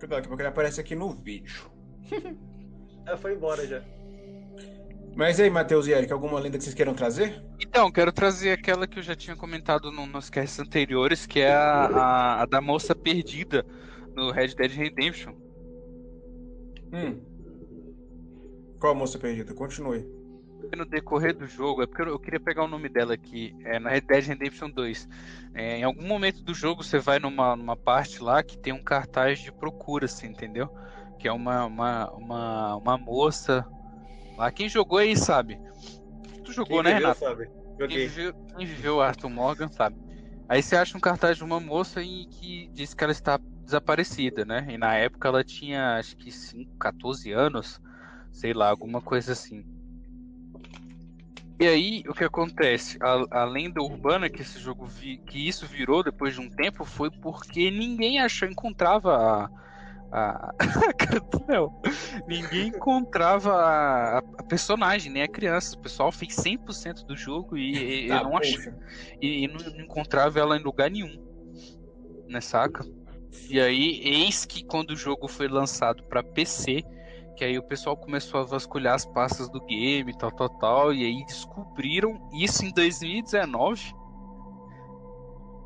[0.00, 1.70] Daqui a pouco ele aparece aqui no vídeo.
[3.06, 3.82] É, foi embora já.
[5.16, 7.42] Mas aí, Matheus e Eric, alguma lenda que vocês queiram trazer?
[7.58, 11.50] Então, quero trazer aquela que eu já tinha comentado no, nos casts anteriores, que é
[11.50, 13.64] a, a- a da moça perdida
[14.14, 15.32] no Red Dead Redemption.
[16.92, 17.20] Hum.
[18.80, 19.52] Qual a moça perdida?
[19.52, 20.06] Continue.
[20.74, 23.90] No decorrer do jogo, é porque eu, queria pegar o nome dela aqui, é na
[23.90, 25.08] Red Dead Redemption 2.
[25.54, 28.82] É, em algum momento do jogo você vai numa, numa parte lá que tem um
[28.82, 30.68] cartaz de procura, assim, entendeu?
[31.18, 33.66] Que é uma, uma, uma, uma moça
[34.36, 34.50] lá.
[34.50, 35.60] Quem jogou aí sabe.
[36.44, 37.20] Tu jogou, Quem né, viveu, Renato?
[37.20, 37.46] sabe?
[37.46, 38.06] Quem Joguei.
[38.08, 39.96] viveu, quem viveu o Arthur Morgan sabe.
[40.48, 44.44] Aí você acha um cartaz de uma moça e que diz que ela está desaparecida,
[44.44, 44.66] né?
[44.68, 47.80] E na época ela tinha acho que 5, 14 anos,
[48.32, 49.64] sei lá, alguma coisa assim.
[51.60, 52.96] E aí o que acontece?
[53.02, 56.86] A, a lenda urbana que esse jogo vi, que isso virou depois de um tempo
[56.86, 59.50] foi porque ninguém achou, encontrava a.
[60.10, 60.54] a...
[61.46, 61.70] Léo.
[62.26, 65.76] ninguém encontrava a, a personagem, nem a criança.
[65.76, 68.74] O pessoal fez 100% do jogo e, e eu não poxa.
[69.20, 71.22] e, e não, não encontrava ela em lugar nenhum.
[72.26, 72.86] Né, saca?
[73.50, 76.84] E aí, eis que quando o jogo foi lançado pra PC,
[77.40, 81.06] que aí o pessoal começou a vasculhar as pastas do game, tal, tal, tal, e
[81.06, 83.94] aí descobriram isso em 2019.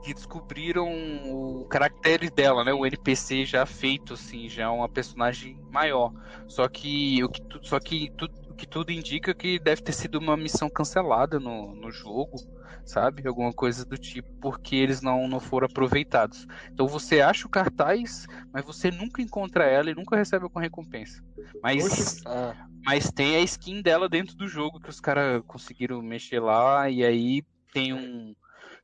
[0.04, 0.86] Que descobriram
[1.24, 2.72] o caractere dela, né?
[2.72, 6.12] O NPC já feito, assim, já uma personagem maior.
[6.46, 9.94] Só que o que, tu- só que tu- o que tudo indica que deve ter
[9.94, 12.36] sido uma missão cancelada no, no jogo
[12.84, 13.26] sabe?
[13.26, 16.46] Alguma coisa do tipo, porque eles não, não foram aproveitados.
[16.72, 21.22] Então você acha o cartaz, mas você nunca encontra ela e nunca recebe alguma recompensa.
[21.62, 22.22] Mas.
[22.26, 26.90] Ah, mas tem a skin dela dentro do jogo que os caras conseguiram mexer lá,
[26.90, 27.42] e aí
[27.72, 28.34] tem um.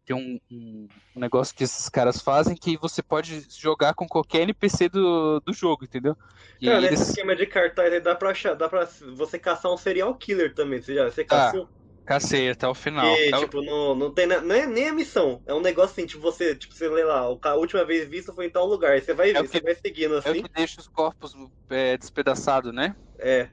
[0.06, 4.88] Tem um, um- negócio que esses caras fazem que você pode jogar com qualquer NPC
[4.88, 6.16] do, do jogo, entendeu?
[6.60, 9.70] E Cara, eles- nesse esquema de cartaz aí dá pra achar, dá pra você caçar
[9.70, 10.80] um serial killer também.
[10.80, 11.68] Você já você Tá, caçou?
[12.10, 13.06] Cacei até o final.
[13.06, 15.40] E, É o- tipo, não, não tem na- não é nem a missão.
[15.46, 18.46] É um negócio assim, tipo, você, tipo, você lê lá, a última vez visto foi
[18.46, 18.92] em tal lugar.
[18.94, 20.42] Aí você vai, É você que- vai seguindo é o assim.
[20.42, 21.32] que deixa os corpos
[21.70, 22.96] é, despedaçados, né?
[23.20, 23.48] É.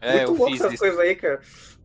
[0.00, 0.80] É, Muito eu louco fiz essas isso.
[0.80, 1.40] coisas aí, cara.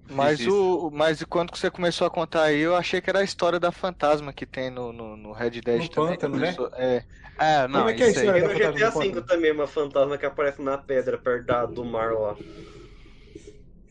[0.09, 3.23] mas, o, mas e quando você começou a contar aí, eu achei que era a
[3.23, 6.09] história da fantasma que tem no, no, no Red Dead No também.
[6.11, 6.55] pântano, né?
[6.77, 7.03] É,
[7.39, 8.21] É, não, Como é que é isso.
[8.21, 11.83] Tem no GTA V do também uma fantasma que aparece na pedra perto da- do
[11.83, 12.37] mar lá.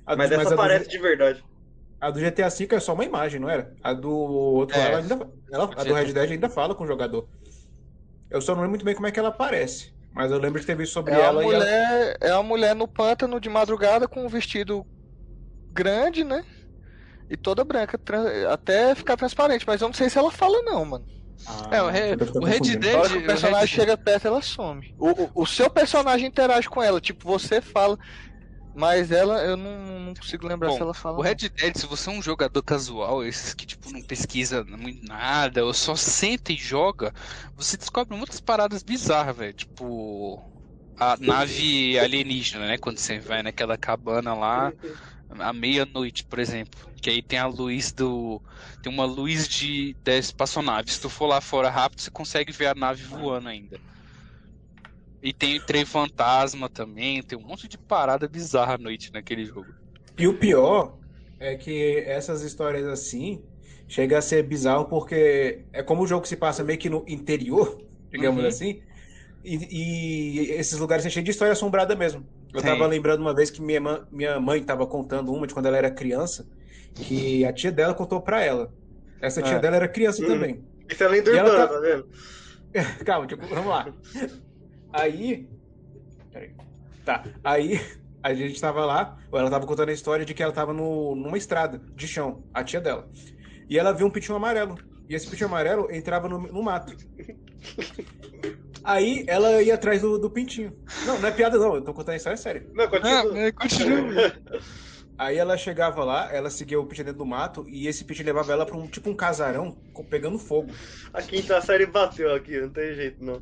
[0.06, 1.44] A do- Mas essa do- aparece de verdade.
[2.02, 3.72] A do GTA V é só uma imagem, não era?
[3.82, 4.96] A do outro É.
[4.96, 5.14] ainda,
[5.52, 7.28] ela- a do Red Dead ainda fala com o jogador.
[8.28, 9.92] Eu só não lembro muito bem como é que ela aparece.
[10.12, 11.64] Mas eu lembro de ter visto sobre é, ela e ela.
[11.64, 14.84] mulher, é uma mulher no pântano de madrugada com um vestido
[15.70, 16.42] grande, né?
[17.30, 17.98] E toda branca,
[18.50, 19.64] até ficar transparente.
[19.66, 21.06] Mas eu não sei se ela fala, não, mano.
[21.46, 22.60] Ah, É, o Re- o Red.
[22.60, 24.86] Dead- Na hora que o o personagem Red- chega perto, ela some.
[24.98, 27.96] O, o, o seu personagem interage com ela, tipo, você fala.
[28.74, 31.18] Mas ela, eu não, não consigo lembrar Bom, se ela fala.
[31.18, 35.04] O Red Dead, se você é um jogador casual, esses que tipo não pesquisa muito
[35.06, 37.12] nada, ou só senta e joga,
[37.56, 39.54] você descobre muitas paradas bizarras, velho.
[39.54, 40.42] Tipo
[40.96, 42.78] a nave alienígena, né?
[42.78, 44.72] Quando você vai naquela cabana lá
[45.40, 48.42] à meia-noite, por exemplo, que aí tem a luz do
[48.82, 50.90] tem uma luz de da espaçonave.
[50.92, 53.80] Se tu for lá fora rápido, você consegue ver a nave voando ainda.
[55.22, 59.44] E tem o trem fantasma também, tem um monte de parada bizarra à noite naquele
[59.46, 59.74] jogo.
[60.18, 60.98] E o pior
[61.38, 63.48] é que essas histórias assim
[63.88, 67.76] chega a ser bizarro porque é como o jogo se passa meio que no interior,
[68.12, 68.44] digamos Uhum.
[68.44, 68.80] assim,
[69.44, 72.28] e, e esses lugares são cheios de história assombrada mesmo.
[72.52, 72.64] Eu Sim.
[72.64, 75.78] tava lembrando uma vez que minha, ma- minha mãe tava contando uma de quando ela
[75.78, 76.48] era criança,
[77.00, 78.74] que a tia dela contou pra ela.
[79.20, 79.60] Essa tia É.
[79.60, 80.24] dela era criança Hum.
[80.24, 80.66] também.
[80.90, 82.08] Isso é lenda E ela urbana, tá- tá vendo?
[83.04, 83.94] Calma, tipo, vamos lá.
[84.92, 85.48] Aí.
[86.30, 86.52] Peraí.
[87.04, 87.24] Tá.
[87.42, 87.80] Aí
[88.22, 91.16] a gente tava lá, ou ela tava contando a história de que ela tava no,
[91.16, 93.10] numa estrada de chão, a tia dela.
[93.68, 94.78] E ela viu um pitinho amarelo.
[95.08, 96.96] E esse pitinho amarelo entrava no, no mato.
[98.84, 100.76] Aí ela ia atrás do, do pintinho.
[101.06, 101.76] Não, não é piada, não.
[101.76, 102.66] Eu tô contando a história séria.
[102.72, 103.38] Não, continua.
[103.38, 104.32] é, continua.
[105.18, 108.52] Aí ela chegava lá, ela seguia o pitinho dentro do mato, e esse pitinho levava
[108.52, 109.76] ela pra um tipo um casarão
[110.10, 110.72] pegando fogo.
[111.12, 113.40] A quinta série bateu aqui, não tem jeito não.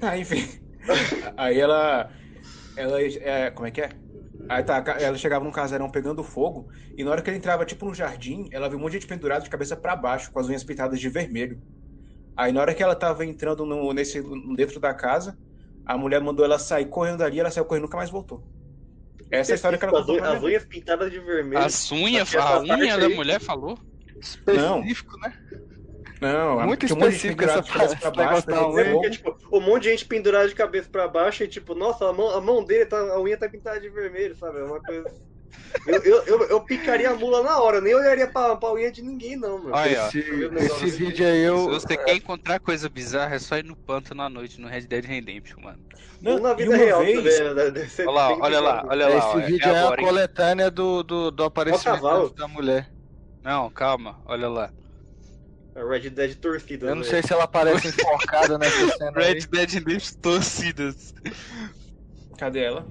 [0.00, 0.46] Ah, enfim.
[1.36, 2.10] Aí ela.
[2.76, 3.02] Ela.
[3.02, 3.90] É, como é que é?
[4.48, 7.84] Aí tá, ela chegava num casarão pegando fogo, e na hora que ela entrava, tipo,
[7.84, 10.48] no jardim, ela viu um monte de gente pendurado de cabeça pra baixo, com as
[10.48, 11.60] unhas pintadas de vermelho.
[12.34, 14.22] Aí na hora que ela tava entrando no, nesse,
[14.56, 15.36] dentro da casa,
[15.84, 18.42] a mulher mandou ela sair correndo dali, ela saiu correndo e nunca mais voltou.
[19.30, 21.62] Essa é a história que ela as, contou as minha unhas pintadas de vermelho.
[21.62, 23.78] As unhas, a unha da mulher falou?
[24.46, 24.80] Não.
[24.80, 25.34] Específico, né?
[26.20, 28.84] Não, Muito um de gente específico essa cabeça pra baixo, unha.
[28.84, 28.92] fogo.
[29.00, 32.12] Porque, tipo, um monte de gente pendurada de cabeça pra baixo e, tipo, nossa, a
[32.12, 34.58] mão, a mão dele, tá, a unha tá pintada de vermelho, sabe?
[34.58, 35.28] É uma coisa.
[35.86, 39.02] Eu, eu, eu, eu picaria a mula na hora, nem olharia pra, pra unha de
[39.02, 39.74] ninguém, não, mano.
[39.74, 40.08] Olha, ó.
[40.08, 41.68] Esse, esse vídeo aí Se eu.
[41.68, 45.04] você quer encontrar coisa bizarra, é só ir no pântano à noite, no Red Dead
[45.04, 45.78] Redemption, mano.
[46.20, 47.70] Não, Ou na vida real vez- também, né?
[47.70, 49.16] Deve ser Olha lá, olha lá, olha lá.
[49.16, 50.06] Esse ó, vídeo é, agora, a hein?
[50.06, 52.90] coletânea do, do, do aparecimento da mulher.
[53.42, 54.70] Não, calma, olha lá.
[55.78, 56.86] A Red Dead torcida.
[56.86, 57.08] Eu não né?
[57.08, 59.34] sei se ela aparece enforcada nessa cena aí.
[59.34, 61.14] Red Dead Redemption torcidas.
[62.36, 62.86] Cadê ela?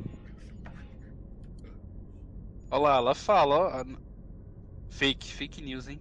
[2.72, 3.86] Olha lá, ela fala, ó.
[4.90, 6.00] Fake, fake news, hein?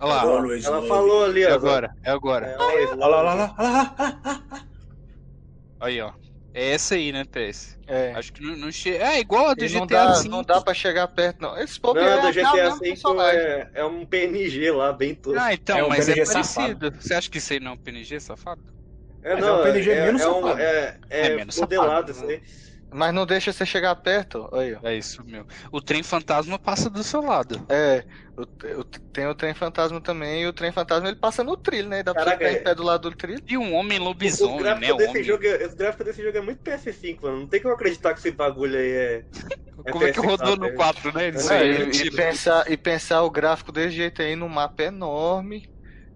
[0.00, 1.54] Olha lá, Ela love falou ali, é ó.
[1.54, 2.46] agora, é agora.
[2.46, 4.66] É, always Olha lá, olha lá, olha lá.
[5.80, 6.12] Aí, ó.
[6.54, 7.78] É essa aí, né, PS?
[7.86, 8.12] É.
[8.12, 9.04] Acho que não, não chega.
[9.04, 10.28] É igual a do E GTA não, dá, V.
[10.28, 11.56] não dá pra chegar perto, não.
[11.58, 13.50] Esse Não, povo a do é GTA mesmo V personagem.
[13.50, 15.38] é, é um PNG lá, bem tosco.
[15.38, 16.90] Ah, então, É um mas é PNG parecido.
[16.92, 18.62] Você acha que isso aí não é um PNG, safado?
[19.22, 20.58] É, Mas é um PNG menos é, um, safado.
[20.58, 22.10] é, é, É menos modelado safado.
[22.10, 22.42] isso aí.
[22.92, 24.48] Mas não deixa você chegar perto.
[24.52, 24.80] Aí, ó.
[24.82, 25.46] É isso, meu.
[25.70, 27.64] O trem fantasma passa do seu lado.
[27.70, 28.04] É,
[28.36, 28.42] o-
[28.80, 32.02] o- tem o trem fantasma também, e o trem fantasma ele passa no trilho, né?
[32.02, 33.42] Dá pra Caraca, você ficar é- em pé do lado do trilho.
[33.48, 34.92] E um homem lobisomem, né?
[34.94, 35.24] desse Homem.
[35.24, 37.40] jogo, é- os gráficos desse jogo é muito PS5, mano.
[37.40, 39.24] Não tem como acreditar que esse bagulho aí é.
[39.90, 40.68] Como é que PS4, rodou né?
[40.68, 41.30] no 4, né?
[41.30, 42.10] Isso É, aí é e, e mentira.
[42.10, 45.62] pensar, e pensar o gráfico desse jeito aí no mapa enorme,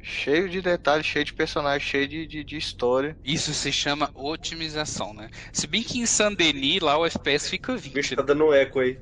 [0.07, 3.17] cheio de detalhes, cheio de personagens, cheio de, de, de história.
[3.25, 5.29] Isso se chama otimização, né?
[5.53, 8.17] Se bem que em Saint-Denis lá o FPS fica O bicho 20.
[8.17, 9.01] tá dando eco aí.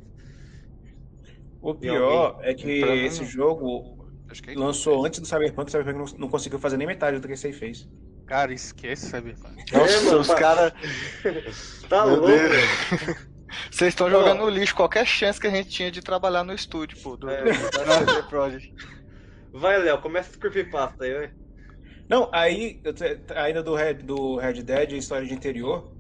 [1.60, 2.70] O pior é que
[3.04, 6.78] esse jogo Acho que é lançou antes do Cyberpunk, o Cyberpunk não, não conseguiu fazer
[6.78, 7.86] nem metade do que esse aí fez.
[8.26, 9.34] Cara, esquece, sabe?
[9.72, 10.72] Nossa, mano, os caras.
[11.88, 12.34] Tá Meu louco.
[13.70, 16.98] Vocês estão jogando no lixo qualquer chance que a gente tinha de trabalhar no estúdio,
[17.02, 17.44] pô, do, É.
[17.44, 18.74] do, da CD Projekt.
[19.54, 21.32] Vai, Léo, começa esse creepypasta aí, vai.
[22.08, 22.82] Não, aí,
[23.36, 25.94] ainda do Red, do Red Dead, história de interior,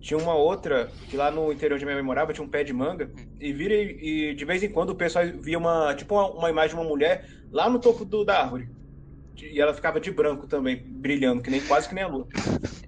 [0.00, 3.10] tinha uma outra, que lá no interior de minha memorava tinha um pé de manga,
[3.40, 6.50] e vira e, e de vez em quando o pessoal via uma, tipo uma, uma
[6.50, 8.68] imagem de uma mulher lá no topo do, da árvore.
[9.42, 12.26] E ela ficava de branco também, brilhando, que nem, quase que nem a lua.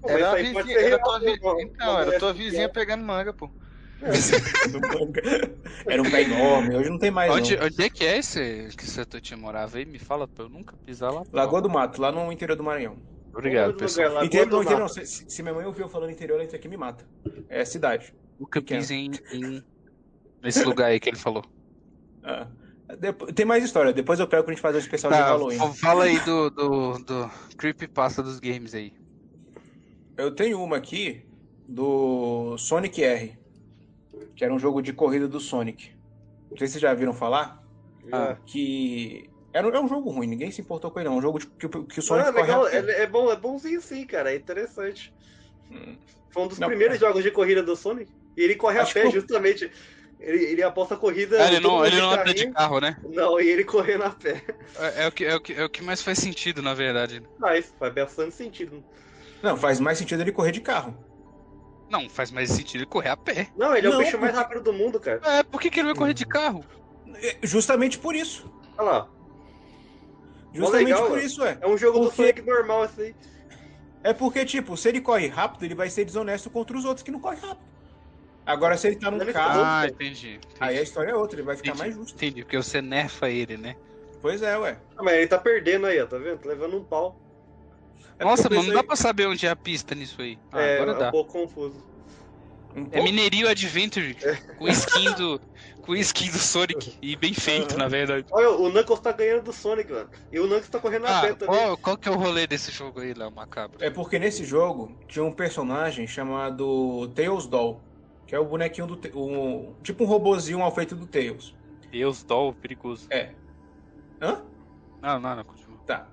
[0.01, 1.61] Pô, mas Era, a pode vizinha, era tua vi- pô?
[1.61, 3.51] Então, era tua vizinha pegando manga, pô.
[4.99, 5.21] Manga.
[5.87, 7.65] Era um pé enorme, hoje não tem mais Onde, não.
[7.65, 9.85] onde é que é esse que você tinha morava aí?
[9.85, 11.23] Me fala pra eu nunca pisar lá.
[11.33, 12.97] Lagoa do Mato, lá no interior do Maranhão.
[13.33, 14.23] Obrigado, pessoal.
[14.25, 14.87] Interior, não, interior não.
[14.87, 17.05] Se, se minha mãe ouviu falando interior, ela entra aqui e me mata.
[17.49, 18.13] É cidade.
[18.39, 18.79] Nunca pequeno.
[18.81, 19.63] pis em, em-
[20.43, 21.43] nesse lugar aí que ele falou.
[22.29, 22.45] Ah.
[23.33, 25.55] Tem mais história, depois eu pego pra gente fazer um especial de Tá, Halloween.
[25.61, 28.91] f- fala aí do, do, do Creepypasta dos games aí.
[30.17, 31.25] Eu tenho uma aqui
[31.67, 33.37] do Sonic R,
[34.35, 35.91] que era um jogo de corrida do Sonic.
[36.49, 37.59] Não sei se vocês já viram falar,
[38.05, 38.35] Já.
[38.45, 41.15] que era, é um jogo ruim, ninguém se importou com ele, não.
[41.15, 43.31] É um jogo de- que, o- que o Sonic Ah, corre legal, é, é bom,
[43.31, 45.11] é bonzinho sim, cara, é interessante.
[45.71, 45.97] Hum.
[46.31, 46.99] Foi um dos Não, primeiros é.
[46.99, 48.11] jogos de corrida do Sonic.
[48.35, 49.71] E ele corre Acho a pé, que justamente.
[50.19, 51.43] Ele, ele aposta a corrida.
[51.43, 52.97] Ah, ele não, ele de não anda de carro, né?
[53.13, 54.43] Não, e ele correndo a pé.
[54.79, 57.21] É, é o que, é, o que, é o que mais faz sentido, na verdade.
[57.39, 58.83] Mas faz bastante sentido.
[59.43, 61.06] Não, faz mais sentido ele correr de carro.
[61.89, 63.47] Não, faz mais sentido ele correr a pé.
[63.55, 65.21] Não, ele é o Não, bicho mais porque- rápido do mundo, cara.
[65.23, 66.63] É, por que, que ele vai correr de carro?
[67.15, 68.51] É, Justamente por isso.
[68.77, 69.09] Olha lá.
[70.53, 71.21] Justamente legal, por mano.
[71.23, 71.57] isso, é.
[71.61, 73.13] É um jogo do Porque- Sonic normal, assim.
[74.03, 77.11] É porque, tipo, se ele corre rápido, ele vai ser desonesto contra os outros que
[77.11, 77.65] não correm rápido.
[78.45, 80.35] Agora, se ele tá num Ele- carro, Ah, entendi.
[80.35, 80.39] entendi.
[80.59, 82.15] aí a história é outra, ele vai ficar Entendi, mais justo.
[82.15, 83.75] Entendi, porque você nerfa ele, né?
[84.21, 84.77] Pois é, ué.
[84.97, 86.37] Ah, mas ele tá perdendo aí, ó, tá vendo?
[86.39, 87.19] Tá levando um pau.
[88.19, 90.37] É Nossa, mano, não dá pra saber onde é a pista nisso aí.
[90.51, 91.11] Ah, é, agora é um dá.
[91.11, 91.83] pouco confuso.
[92.75, 93.01] Um É.
[93.01, 94.15] Minerio Adventure
[94.57, 95.39] com skin do.
[95.81, 96.97] com skin do Sonic.
[97.01, 97.77] E bem feito, Aham.
[97.77, 98.25] na verdade.
[98.31, 100.09] Olha, o Knuckles tá ganhando do Sonic, mano.
[100.31, 101.47] E o Knuckles tá correndo Ah, pé também.
[101.59, 103.77] qual, qual que é o rolê desse jogo aí, Léo Macabro?
[103.83, 107.81] É porque nesse jogo tinha um personagem chamado Tails Doll,
[108.27, 108.95] que é o bonequinho do.
[108.97, 111.53] Te- Um, tipo um robozinho mal feito do Tails.
[111.91, 113.07] Deus, doll, perigoso.
[113.11, 113.33] É.
[114.21, 114.43] Hã?
[115.01, 115.66] Não, não, não, continua.
[115.87, 116.05] Tá.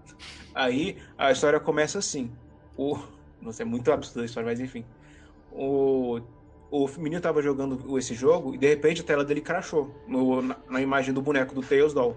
[0.55, 2.31] Aí a história começa assim.
[2.79, 2.97] O.
[3.43, 4.85] Nossa, é muito absurda a história, mas enfim.
[5.53, 6.21] O.
[6.71, 10.57] O menino tava jogando esse jogo e de repente a tela dele crashou no, na,
[10.69, 12.17] na imagem do boneco do Tails Doll.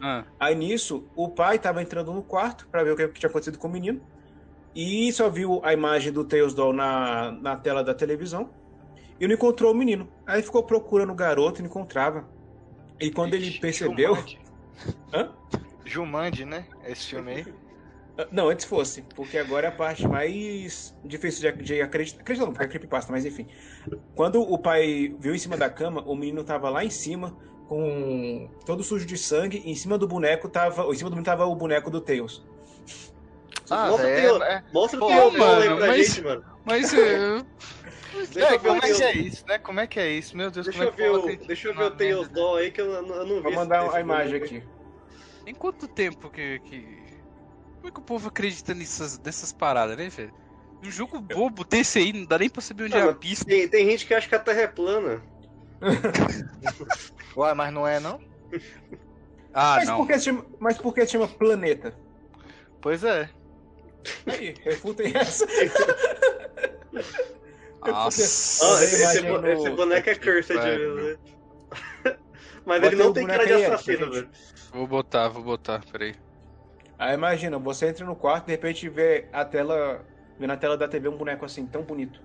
[0.00, 3.28] Ah, Aí nisso, o pai tava entrando no quarto pra ver o que, que tinha
[3.28, 4.00] acontecido com o menino.
[4.74, 8.48] E só viu a imagem do Tails Doll na, na tela da televisão.
[9.20, 10.08] E não encontrou o menino.
[10.26, 12.26] Aí ficou procurando o garoto e não encontrava.
[13.00, 14.14] E quando ele Ixi, percebeu.
[14.14, 14.38] Jumanji.
[15.12, 15.32] Hã?
[15.88, 16.66] Jumanji, né?
[16.84, 17.46] Esse filme aí.
[18.32, 22.20] Não, antes fosse, porque agora é a parte mais difícil de, de acreditar.
[22.20, 23.46] Acreditar não, porque é creepypasta, mas enfim.
[24.16, 28.50] Quando o pai viu em cima da cama, o menino tava lá em cima, com
[28.66, 30.82] todo sujo de sangue, e em cima do boneco tava.
[30.92, 32.44] Em cima do menino tava o boneco do Tails.
[33.70, 36.22] Ah, Mostra o velho, teu- é, Mostra o Pô, teu mano, aí pra mas- gente,
[36.22, 36.44] mano.
[36.64, 39.26] mas é, é, eu ver como o é que é Tails.
[39.34, 39.58] isso, né?
[39.58, 40.36] Como é que é isso?
[40.36, 41.90] Meu Deus, Deixa como eu é que ver eu o, acredito deixa eu ver o
[41.92, 43.42] Tails merda Doll aí que eu, não- eu não vi.
[43.42, 44.62] Vou mandar a imagem aqui.
[45.48, 46.84] Tem quanto tempo que, que.
[47.76, 50.34] Como é que o povo acredita nessas, nessas paradas, né, velho?
[50.84, 53.16] Um jogo bobo desse aí, não dá nem pra saber onde Ah, é a mas
[53.16, 53.46] pista.
[53.46, 55.22] Tem, tem gente que acha que a Terra é plana.
[57.36, 58.20] Ué, mas não é, não?
[59.54, 59.96] Ah, mas, não.
[59.96, 61.98] por que chama, mas por que chama planeta?
[62.82, 63.30] Pois é.
[64.26, 65.46] Aí, refutem essa.
[67.86, 68.66] Nossa.
[68.66, 71.16] Ah, a esse, esse boneco é cursed né?
[72.68, 74.12] Mas Bota ele não aí tem cara de aí, assassino, gente.
[74.12, 74.30] velho.
[74.72, 76.14] Vou botar, vou botar, peraí.
[76.98, 80.08] Aí imagina, você entra no quarto de repente vê a tela.
[80.38, 82.22] Vê na tela da TV um boneco assim, tão bonito.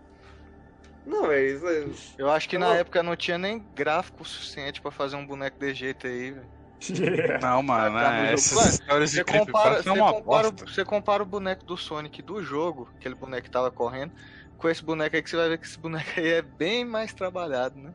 [1.06, 1.68] Não, é isso.
[1.68, 1.84] é-
[2.18, 5.26] Eu acho que Eu na não- época não tinha nem gráfico suficiente pra fazer um
[5.26, 6.52] boneco de jeito aí, velho.
[7.42, 10.52] Não, mano, no é, essas Ué, histórias de Você compara, creepypasta você, é uma compara,
[10.54, 10.66] bosta.
[10.68, 14.14] você compara o boneco do Sonic do jogo, aquele boneco que tava correndo,
[14.58, 17.14] com esse boneco aí que você vai ver que esse boneco aí é bem mais
[17.14, 17.94] trabalhado, né?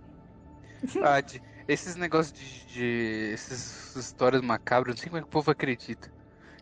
[0.82, 1.42] Verdade.
[1.68, 6.10] Esses negócios de, de- Essas histórias macabras, não sei como é que o povo acredita.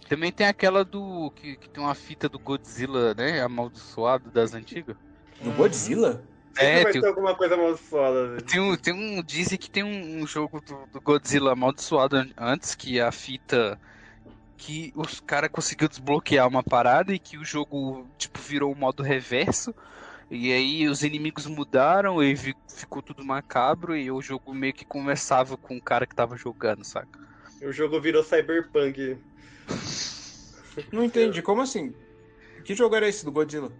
[0.08, 1.30] Também tem aquela do.
[1.36, 3.40] Que, que tem uma fita do Godzilla, né?
[3.40, 4.96] Amaldiçoado das antigas.
[5.40, 6.22] No Godzilla?
[6.58, 8.42] É, vai tem- ter alguma coisa amaldiçoada, velho.
[8.42, 9.22] Tem um, tem um.
[9.22, 13.80] Dizem que tem um, um jogo do, do Godzilla amaldiçoado an- antes, que a fita.
[14.56, 19.02] Que os caras conseguiu desbloquear uma parada e que o jogo, tipo, virou um modo
[19.02, 19.74] reverso.
[20.30, 25.56] E aí os inimigos mudaram e ficou tudo macabro e o jogo meio que conversava
[25.56, 27.18] com o cara que tava jogando, saca?
[27.62, 29.18] O jogo virou Cyberpunk.
[30.92, 31.94] Não entendi, como assim?
[32.64, 33.70] Que jogo era esse do Godzilla?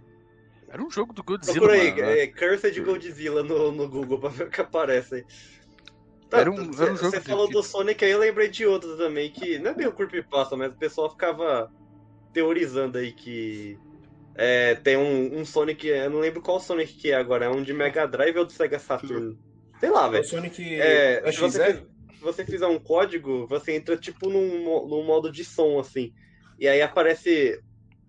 [0.69, 2.01] Era um jogo do Godzilla, Procura aí, mano.
[2.01, 5.25] é, Cursed Godzilla no, no Google pra ver o que aparece aí.
[6.29, 8.65] Tá, Era um- era um jogo Você de- falou do Sonic aí, eu lembrei de
[8.65, 11.69] outro também, que não é bem o creepypasta, mas o pessoal ficava
[12.33, 13.77] teorizando aí que
[14.37, 17.63] é, tem um, um Sonic, eu não lembro qual Sonic que é agora, é um
[17.63, 19.37] de Mega Drive ou do Sega Saturn.
[19.79, 20.23] Sei lá, É o velho.
[20.23, 25.31] Sonic É, se, você, se você fizer um código, você entra tipo num, num modo
[25.31, 26.11] de som, assim.
[26.59, 27.59] E aí aparece.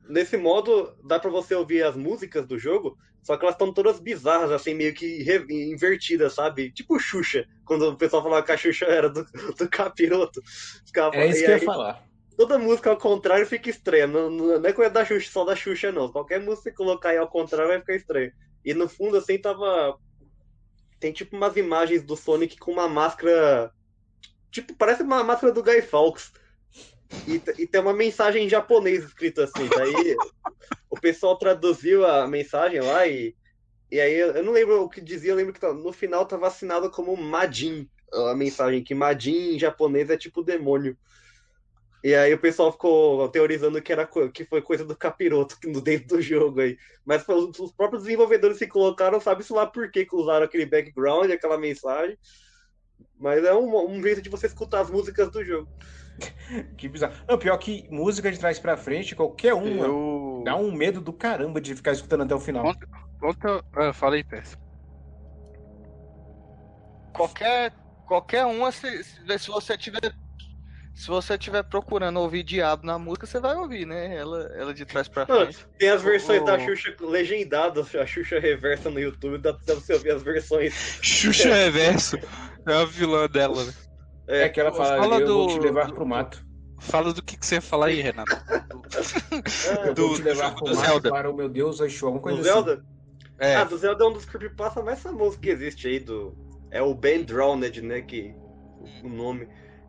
[0.08, 4.00] Nesse modo, dá pra você ouvir as músicas do jogo, só que elas estão todas
[4.00, 6.72] bizarras, assim, meio que re- invertidas, sabe?
[6.72, 9.22] Tipo Xuxa, quando o pessoal falava que a Xuxa era do,
[9.58, 10.40] do capiroto.
[10.86, 12.07] Ficava, É isso que eu aí, ia falar.
[12.38, 14.06] Toda música ao contrário fica estranha.
[14.06, 16.12] Não, não não é coisa da Xuxa, só da Xuxa, não.
[16.12, 18.32] Qualquer música que colocar aí ao contrário vai ficar estranho.
[18.64, 19.98] E no fundo, assim, tava.
[21.00, 23.72] Tem tipo umas imagens do Sonic com uma máscara.
[24.52, 26.32] Tipo, parece uma máscara do Guy Fawkes.
[27.26, 29.68] E, e tem uma mensagem em japonês escrita assim.
[29.76, 30.14] Daí
[30.88, 33.34] o pessoal traduziu a mensagem lá e.
[33.90, 36.46] E aí eu não lembro o que dizia, eu lembro que tá- no final tava
[36.46, 37.90] assinado como Majin.
[38.12, 40.96] A mensagem, que Majin em japonês é tipo demônio.
[42.02, 46.22] E aí o pessoal ficou teorizando que, era, que foi coisa do capiroto dentro do
[46.22, 46.78] jogo aí.
[47.04, 51.30] Mas os, os próprios desenvolvedores que colocaram, sabe-se lá por que que usaram aquele background,
[51.30, 52.16] aquela mensagem.
[53.18, 55.68] Mas é um, um jeito de você escutar as músicas do jogo.
[56.76, 57.14] Que bizarro.
[57.28, 60.42] Não, pior que música de trás pra frente, qualquer uma, Eu...
[60.44, 62.74] dá um medo do caramba de ficar escutando até o final.
[63.20, 63.64] Conta.
[63.72, 64.56] Ah, fala aí, Pérez.
[67.12, 67.72] Qualquer,
[68.06, 70.14] qualquer uma, se, se se você tiver.
[70.98, 74.16] Se você tiver procurando ouvir diabo na música, você vai ouvir, né?
[74.16, 75.64] Ela, ela de trás pra Mano, frente.
[75.78, 76.44] tem as versões ô.
[76.44, 80.74] da Xuxa legendadas, a Xuxa reversa no YouTube, dá pra você ouvir as versões.
[81.00, 82.16] Xuxa Reverso.
[82.66, 83.72] É a vilã dela, né?
[84.26, 86.44] É que ela fala, Fala eu vou do- te levar do- pro mato.
[86.80, 88.30] Fala do que, que você ia falar aí, Renato.
[89.86, 91.10] Eu do- vou te do levar do mato Zelda.
[91.10, 92.52] para o meu Deus Exu, alguma coisa Do assim.
[92.52, 92.84] Zelda?
[93.38, 96.36] É, Ah, do Zelda é um dos creepypasta mais famosos que existe aí, do...
[96.72, 98.34] É o Ben Drowned, né, que...
[99.02, 99.48] O nome.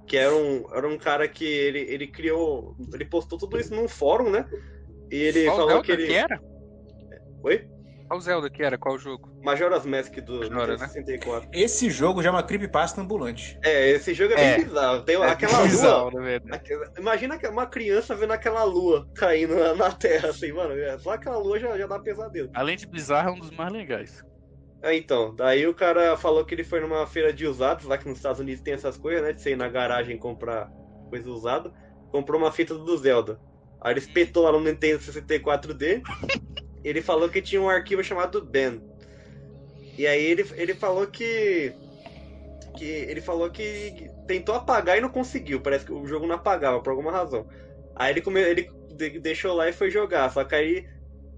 [0.10, 2.76] Que era um, era um cara que ele, ele criou...
[2.92, 4.44] Ele postou tudo isso num fórum, né?
[5.12, 6.14] E ele qual falou Zelda que ele...
[6.14, 6.42] era?
[7.44, 7.70] Oi?
[8.08, 8.76] Qual Zelda que era?
[8.76, 9.30] Qual jogo?
[9.44, 10.88] Majora's Mask do Majora, Nintendo né?
[10.88, 11.50] 64.
[11.54, 13.56] Esse jogo já é uma creepypasta ambulante.
[13.64, 14.56] É, esse jogo é, É.
[14.58, 15.04] bem bizarro.
[15.04, 15.68] Tem É aquela lua...
[15.68, 16.56] bizarro, verdade.
[16.56, 20.74] aquela- Imagina que- uma criança vendo aquela lua caindo na, na Terra, assim, mano.
[20.74, 22.50] é, Só aquela lua já, já dá pesadelo.
[22.56, 24.24] Além de bizarro, é um dos mais legais.
[24.82, 28.08] É, então, daí o cara falou que ele foi numa feira de usados, lá que
[28.08, 29.34] nos Estados Unidos tem essas coisas, né?
[29.34, 30.72] De você ir na garagem e comprar
[31.10, 31.72] coisa usada.
[32.12, 33.42] Comprou uma fita do Zelda.
[33.82, 36.02] Aí ele espetou lá no Nintendo 64D.
[36.84, 38.82] ele falou que tinha um arquivo chamado Ben.
[39.98, 41.76] E aí ele, ele falou que.
[42.78, 45.62] que ele falou que tentou apagar e não conseguiu.
[45.62, 47.46] Parece que o jogo não apagava por alguma razão.
[47.96, 50.30] Aí ele, come, ele de- deixou lá e foi jogar.
[50.32, 50.86] Só que aí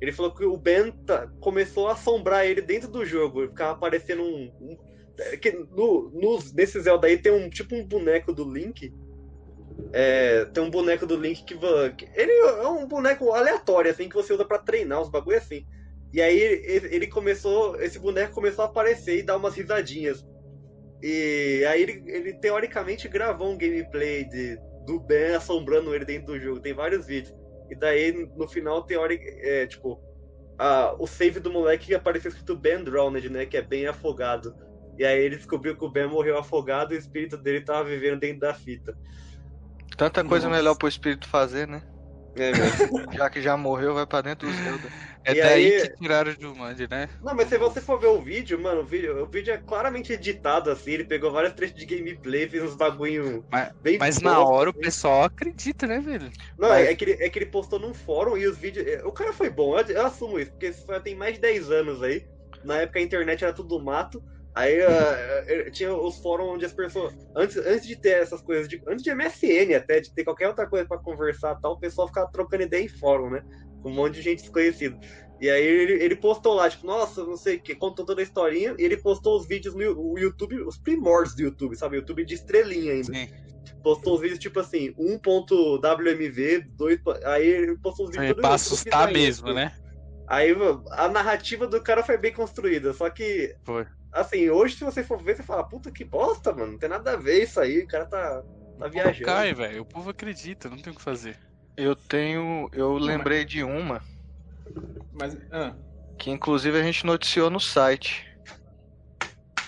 [0.01, 3.47] ele falou que o Ben tá- começou a assombrar ele dentro do jogo.
[3.47, 4.51] Ficava aparecendo um.
[4.59, 4.77] um-
[5.19, 8.91] é que no, nos- nesse Zelda aí tem um tipo um boneco do Link.
[9.93, 11.53] É, tem um boneco do Link que,
[12.15, 15.65] Ele é um boneco aleatório, assim, que você usa pra treinar, uns bagulho assim.
[16.13, 17.79] E aí ele, ele começou.
[17.79, 20.25] Esse boneco começou a aparecer e dar umas risadinhas.
[21.01, 26.39] E aí ele, ele teoricamente gravou um gameplay de, do Ben assombrando ele dentro do
[26.39, 26.59] jogo.
[26.59, 27.35] Tem vários vídeos.
[27.71, 29.97] E daí, no final, teórico, é, tipo,
[30.59, 33.45] a, o save do moleque apareceu escrito Ben Drowned, né?
[33.45, 34.53] Que é bem afogado.
[34.99, 38.19] E aí ele descobriu que o Ben morreu afogado e o espírito dele tava vivendo
[38.19, 38.95] dentro da fita.
[39.97, 40.59] Tanta coisa Nossa.
[40.59, 41.81] melhor pro espírito fazer, né?
[42.35, 43.11] É, velho.
[43.17, 44.89] Já que já morreu, vai pra dentro do Zelda.
[45.23, 47.07] É E daí aí- que tiraram o Jumanji, né?
[47.21, 50.11] Não, mas se você for ver o vídeo, mano, o vídeo, o vídeo é claramente
[50.13, 50.91] editado assim.
[50.91, 54.71] Ele pegou vários trechos de gameplay, fez uns bagulho Mas- bem Mas na hora o
[54.71, 54.81] assim.
[54.81, 56.31] pessoal acredita, né, velho?
[56.57, 58.87] Não, Mas- é, que ele, é que ele postou num fórum e os vídeos.
[58.87, 61.69] é, O cara foi bom, eu, eu assumo isso, porque isso tem mais de 10
[61.69, 62.25] anos aí.
[62.63, 64.23] Na época a internet era tudo mato.
[64.53, 64.75] Aí
[65.47, 67.15] eh, tinha os fóruns onde as pessoas.
[67.35, 70.67] Antes, antes de ter essas coisas, de, antes de MSN até, de ter qualquer outra
[70.67, 73.43] coisa pra conversar e tal, o pessoal ficava trocando ideia em fórum, né?
[73.81, 74.97] Com um monte de gente desconhecida.
[75.41, 78.23] E aí ele, ele postou lá, tipo, nossa, não sei o que, contou toda a
[78.23, 81.95] historinha, e ele postou os vídeos no o YouTube, os primórdios do YouTube, sabe?
[81.95, 83.27] YouTube de estrelinha ainda Sim.
[83.81, 86.99] postou os vídeos tipo assim, 1.wmv, 2.
[87.25, 89.75] Aí ele postou os vídeos É pra assustar YouTube, mesmo, né?
[90.27, 90.55] Aí
[90.91, 93.55] a narrativa do cara foi bem construída, só que.
[93.63, 93.87] Foi.
[94.13, 97.13] Assim, hoje se você for ver, você fala, puta que bosta, mano, não tem nada
[97.13, 98.43] a ver isso aí, o cara tá,
[98.77, 99.25] tá viajando.
[99.25, 99.81] Cai, velho.
[99.81, 101.35] O povo acredita, não tem o que fazer.
[101.77, 102.69] Eu tenho.
[102.73, 104.01] Eu lembrei de uma
[105.11, 105.35] Mas.
[105.51, 105.73] Ah,
[106.17, 108.23] que inclusive a gente noticiou no site.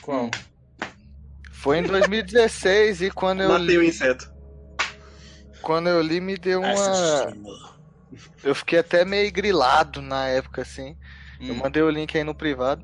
[0.02, 0.30] qual?
[1.52, 4.32] Foi em 2016 e quando eu Matei o li, inseto.
[5.62, 6.72] quando eu li me deu uma.
[6.72, 7.44] Assassino.
[8.44, 10.96] Eu fiquei até meio grilado na época assim.
[11.40, 11.60] Eu Hum.
[11.60, 12.84] mandei o link aí no privado.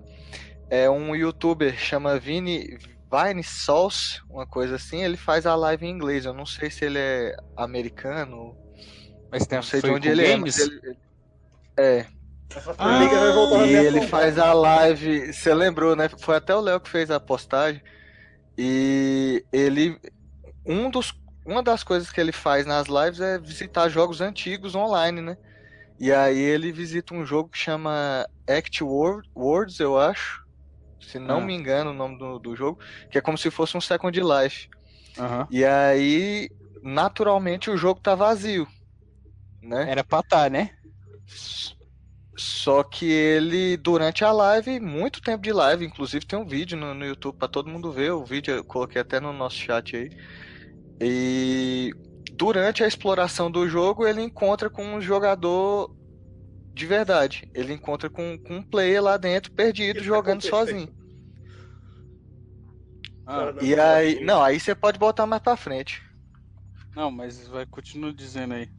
[0.69, 2.77] É um youtuber chama Vini
[3.11, 5.03] Vine Sauce, uma coisa assim.
[5.03, 6.25] Ele faz a live em inglês.
[6.25, 8.57] Eu não sei se ele é americano,
[9.31, 10.31] Mas tem não sei de onde ele é.
[10.31, 10.57] games?
[10.57, 10.97] Ele,
[11.77, 12.05] é,
[12.55, 14.07] Ah, formiga vai voltar E ele sombra.
[14.07, 15.33] faz a live.
[15.33, 16.09] Você lembrou, né?
[16.19, 17.81] Foi até o Léo que fez a postagem.
[18.57, 19.97] E ele.
[20.65, 21.13] Um dos,
[21.45, 25.37] uma das coisas que ele faz nas lives é visitar jogos antigos online, né?
[25.99, 30.43] E aí ele visita um jogo que chama Act Wor- Words, eu acho.
[31.01, 31.41] Se não Ah.
[31.45, 32.79] me engano o nome do, do jogo.
[33.11, 34.67] Que é como se fosse um Second Life.
[35.17, 35.47] Aham.
[35.51, 36.49] E aí,
[36.81, 38.67] naturalmente, o jogo tá vazio.
[39.61, 39.91] Né?
[39.91, 40.71] Era pra tá, né?
[42.37, 46.93] Só que ele, durante a live, muito tempo de live, inclusive tem um vídeo no,
[46.93, 48.11] no YouTube pra todo mundo ver.
[48.11, 50.09] O vídeo eu coloquei até no nosso chat aí.
[51.01, 51.91] E
[52.31, 55.93] durante a exploração do jogo, ele encontra com um jogador
[56.73, 57.43] de verdade.
[57.53, 60.89] Ele encontra com, com um player lá dentro, perdido, tá jogando sozinho.
[63.25, 66.01] Ah, E aí, não, aí você pode botar mais pra frente.
[66.95, 68.69] não, mas vai continua dizendo aí.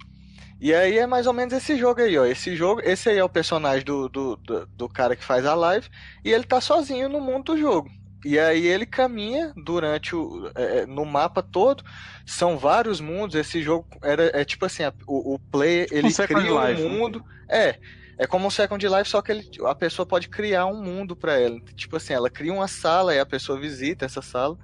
[0.60, 2.26] E aí é mais ou menos esse jogo aí, ó.
[2.26, 5.54] Esse jogo, esse aí é o personagem do, do, do, do cara que faz a
[5.54, 5.88] live
[6.24, 7.90] e ele tá sozinho no mundo do jogo.
[8.24, 11.82] E aí ele caminha durante o é, no mapa todo.
[12.26, 13.34] São vários mundos.
[13.36, 16.88] Esse jogo era é tipo assim, a- o, o player ele Second cria um Life,
[16.88, 17.00] né?
[17.00, 17.24] mundo.
[17.48, 17.78] É,
[18.18, 21.38] é como um Second Life, só que ele, a pessoa pode criar um mundo pra
[21.40, 21.58] ela.
[21.74, 24.58] Tipo assim, ela cria uma sala e a pessoa visita essa sala.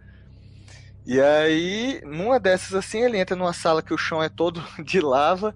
[1.04, 5.00] E aí, numa dessas assim, ele entra numa sala que o chão é todo de
[5.00, 5.54] lava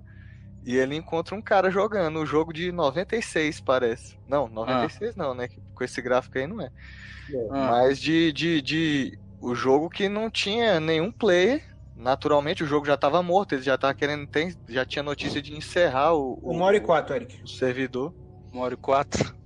[0.64, 4.16] e ele encontra um cara jogando o jogo de 96, parece.
[4.28, 5.48] Não, 96 não, né?
[5.74, 6.70] Com esse gráfico aí não é.
[7.50, 11.62] Ah, Mas de, de, de o jogo que não tinha nenhum player.
[11.96, 15.54] Naturalmente o jogo já estava morto, ele já tava querendo, tem, já tinha notícia de
[15.54, 17.42] encerrar o, o- Uma hora e quatro, Eric.
[17.42, 18.14] o servidor.
[18.52, 19.39] uma hora e quatro.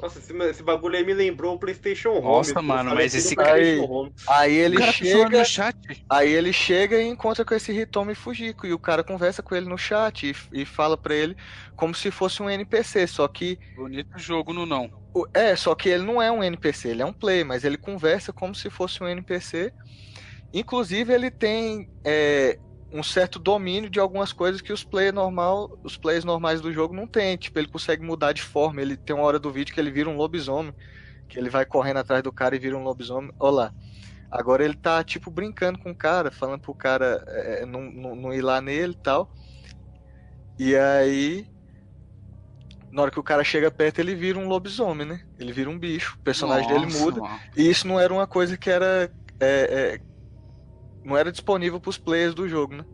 [0.00, 2.22] Nossa, esse, esse bagulho aí me lembrou o PlayStation Home.
[2.22, 4.12] Nossa, mano, mas esse cara- Home.
[4.28, 6.04] Aí ele o cara chega, chega no chat.
[6.08, 9.68] aí ele chega e encontra com esse Hitomi Fujiko e o cara conversa com ele
[9.68, 11.36] no chat e, e fala pra ele
[11.76, 14.90] como se fosse um NPC, só que Bonito jogo no não.
[15.34, 18.32] É, só que ele não é um NPC, ele é um play, mas ele conversa
[18.32, 19.72] como se fosse um NPC.
[20.52, 22.58] Inclusive, ele tem é,
[22.92, 26.94] um certo domínio de algumas coisas que os players normal, os players normais do jogo
[26.94, 27.36] não têm.
[27.36, 28.80] Tipo, ele consegue mudar de forma.
[28.82, 30.74] Ele tem uma hora do vídeo que ele vira um lobisomem,
[31.28, 33.32] que ele vai correndo atrás do cara e vira um lobisomem.
[33.38, 33.74] Olha lá.
[34.30, 38.32] Agora ele tá, tipo, brincando com o cara, falando pro cara é, não, não, não
[38.32, 39.32] ir lá nele e tal.
[40.58, 41.48] E aí,
[42.92, 45.20] na hora que o cara chega perto, ele vira um lobisomem, né?
[45.38, 46.16] Ele vira um bicho.
[46.20, 47.20] O personagem dele Nossa, muda.
[47.20, 47.40] mano.
[47.56, 49.10] E isso não era uma coisa que era.
[49.40, 50.00] é, é,
[51.04, 52.84] não era disponível pros players do jogo, né?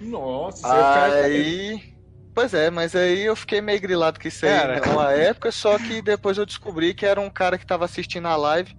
[0.00, 1.94] Nossa, ficar- Aí.
[2.34, 4.80] Pois é, mas aí eu fiquei meio grilado que isso aí Cara.
[4.86, 8.34] numa época, só que depois eu descobri que era um cara que tava assistindo a
[8.36, 8.74] live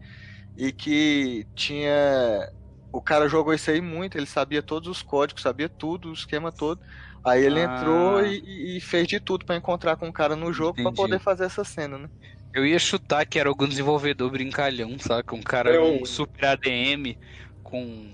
[0.58, 2.50] e que tinha.
[2.92, 6.52] O cara jogou isso aí muito, ele sabia todos os códigos, sabia tudo, o esquema
[6.52, 6.82] todo.
[7.26, 7.64] Aí ele Ah.
[7.78, 10.96] entrou e, e fez de tudo pra encontrar com o cara no jogo pra Entendi.
[10.98, 12.10] poder fazer essa cena, né?
[12.54, 15.24] Eu ia chutar que era algum desenvolvedor brincalhão, sabe?
[15.34, 17.18] Um cara um- super ADM
[17.64, 18.12] com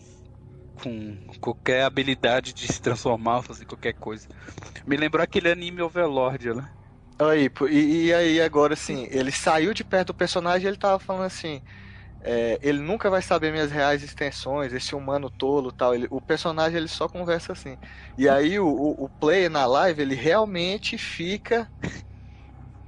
[0.81, 4.27] com qualquer habilidade de se transformar, fazer qualquer coisa.
[4.85, 6.69] Me lembrou aquele anime Overlord, né?
[7.19, 10.99] Aí, e, e aí agora assim, ele saiu de perto do personagem e ele tava
[10.99, 11.61] falando assim.
[12.23, 15.95] é, ele nunca vai saber minhas reais extensões, esse humano tolo tal.
[15.95, 17.77] Ele, o personagem ele só conversa assim.
[18.17, 21.71] E aí o, o, o player na live, ele realmente fica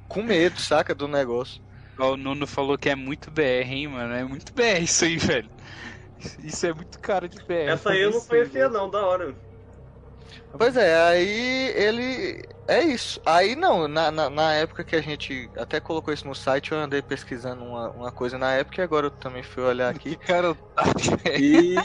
[0.07, 1.61] com medo, saca, do negócio.
[1.97, 4.13] O Nuno falou que é muito BR, hein, mano?
[4.13, 5.49] É muito BR isso aí, velho.
[6.43, 7.69] Isso é muito cara de BR.
[7.69, 9.35] Essa aí eu não conhecia não, da hora.
[10.57, 12.43] Pois é, aí ele.
[12.67, 13.21] É isso.
[13.25, 16.77] Aí não, na, na, na época que a gente até colocou isso no site, eu
[16.77, 20.15] andei pesquisando uma, uma coisa na época e agora eu também fui olhar aqui.
[20.25, 20.55] Cara,
[21.39, 21.75] E.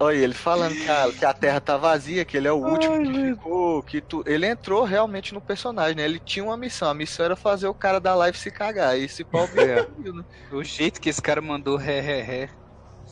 [0.00, 2.94] Olha, ele falando que a, que a Terra tá vazia, que ele é o último
[2.96, 3.36] Ai, que meu.
[3.36, 4.24] ficou, que tu...
[4.26, 6.04] ele entrou realmente no personagem, né?
[6.04, 9.04] Ele tinha uma missão, a missão era fazer o cara da live se cagar, e
[9.04, 9.82] esse pau É.
[9.82, 10.24] né?
[10.50, 12.50] o jeito que esse cara mandou ré, ré, ré.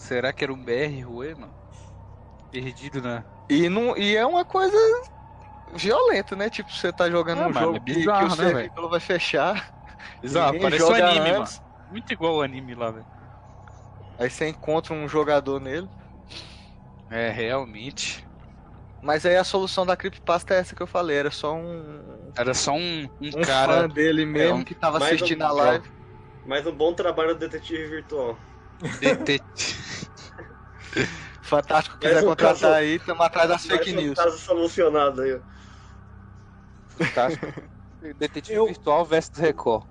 [0.00, 1.54] Será que era um BR, Rue, mano?
[2.50, 3.22] Perdido na.
[3.50, 4.76] E, não, e é uma coisa
[5.74, 6.48] violenta, né?
[6.48, 9.00] Tipo, você tá jogando Ah, um jogo é que- bizarro, que, o né, servidor vai
[9.00, 9.70] fechar.
[10.22, 11.90] Exato, parece um anime, antes, mano.
[11.90, 13.06] Muito igual o anime lá, velho.
[14.18, 15.88] Aí você encontra um jogador nele.
[17.10, 18.26] É, realmente.
[19.02, 22.54] Mas aí a solução da creepypasta é essa que eu falei, era só um, Era
[22.54, 23.82] só um, um, um cara.
[23.82, 25.88] fã dele mesmo um- que tava mais um- assistindo a live.
[26.44, 28.38] Mas um bom trabalho do detetive virtual.
[29.00, 30.08] Detetive.
[31.42, 34.18] Fantástico, quiser um contratar caso- aí, estamos atrás das fake um news.
[34.18, 35.40] caso solucionado aí.
[36.88, 37.46] Fantástico.
[38.18, 39.84] Detetive Eu- virtual versus Record.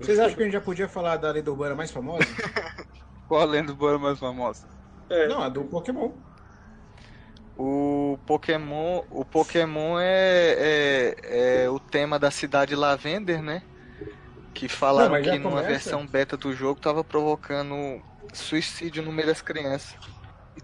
[0.00, 2.24] Vocês acham que a gente já podia falar da lenda urbana mais famosa?
[3.28, 4.66] Qual a lenda urbana mais famosa?
[5.08, 6.10] É, Não, a do Pokémon.
[7.56, 13.62] O Pokémon, o Pokémon é, é, é o tema da cidade Lavender, né?
[14.54, 15.68] Que falaram Não, que numa começa?
[15.68, 18.00] versão beta do jogo tava provocando
[18.32, 19.96] suicídio no meio das crianças.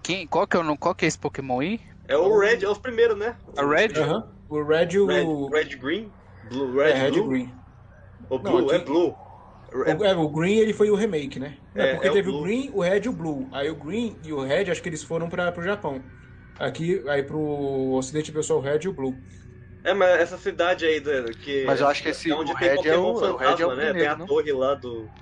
[0.03, 1.81] Quem, qual, que é, o- qual que é esse Pokémon aí?
[2.09, 3.37] é o Red, é os primeiros, né?
[3.57, 3.99] A Red?
[4.01, 4.33] Aham.
[4.49, 5.07] O Red e o.
[5.07, 6.13] Red, Red Green?
[6.49, 7.29] Blue, Red, é, Red e Blue?
[7.29, 7.55] Green.
[8.29, 9.15] O Não, Blue, aqui- é Blue.
[9.73, 11.59] O, é, o Green ele foi o remake, né?
[11.75, 12.43] Não, É, porque é o teve o, Blue.
[12.43, 13.49] Green, o Red e o Blue.
[13.53, 16.05] Aí o Green e o Red, acho que eles foram para pro Japão.
[16.59, 17.41] Aqui, aí pro
[17.93, 19.15] Ocidente veio só o Red e o Blue.
[19.83, 21.51] É, mas essa cidade aí do- que.
[21.63, 23.37] Mas eu acho que esse- é onde o tem Red é Pokémon o- o fantasma,
[23.37, 23.95] Red é o né?
[23.95, 24.27] tem primeiro, a não?
[24.27, 25.13] torre lá do.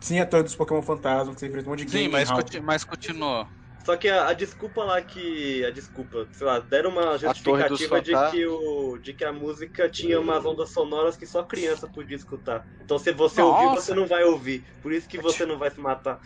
[0.00, 2.60] Sim, a torre dos Pokémon Fantasma, que você enfrenta um monte de Sim, mas, conti-
[2.60, 3.50] mas continua.
[3.84, 5.64] Só que a, a desculpa lá que.
[5.64, 10.20] A desculpa, sei lá, deram uma justificativa de que, o, de que a música tinha
[10.20, 12.66] umas ondas sonoras que só criança podia escutar.
[12.84, 13.42] Então se você Nossa.
[13.42, 14.66] ouvir, você não vai ouvir.
[14.80, 16.20] Por isso que você não vai se matar.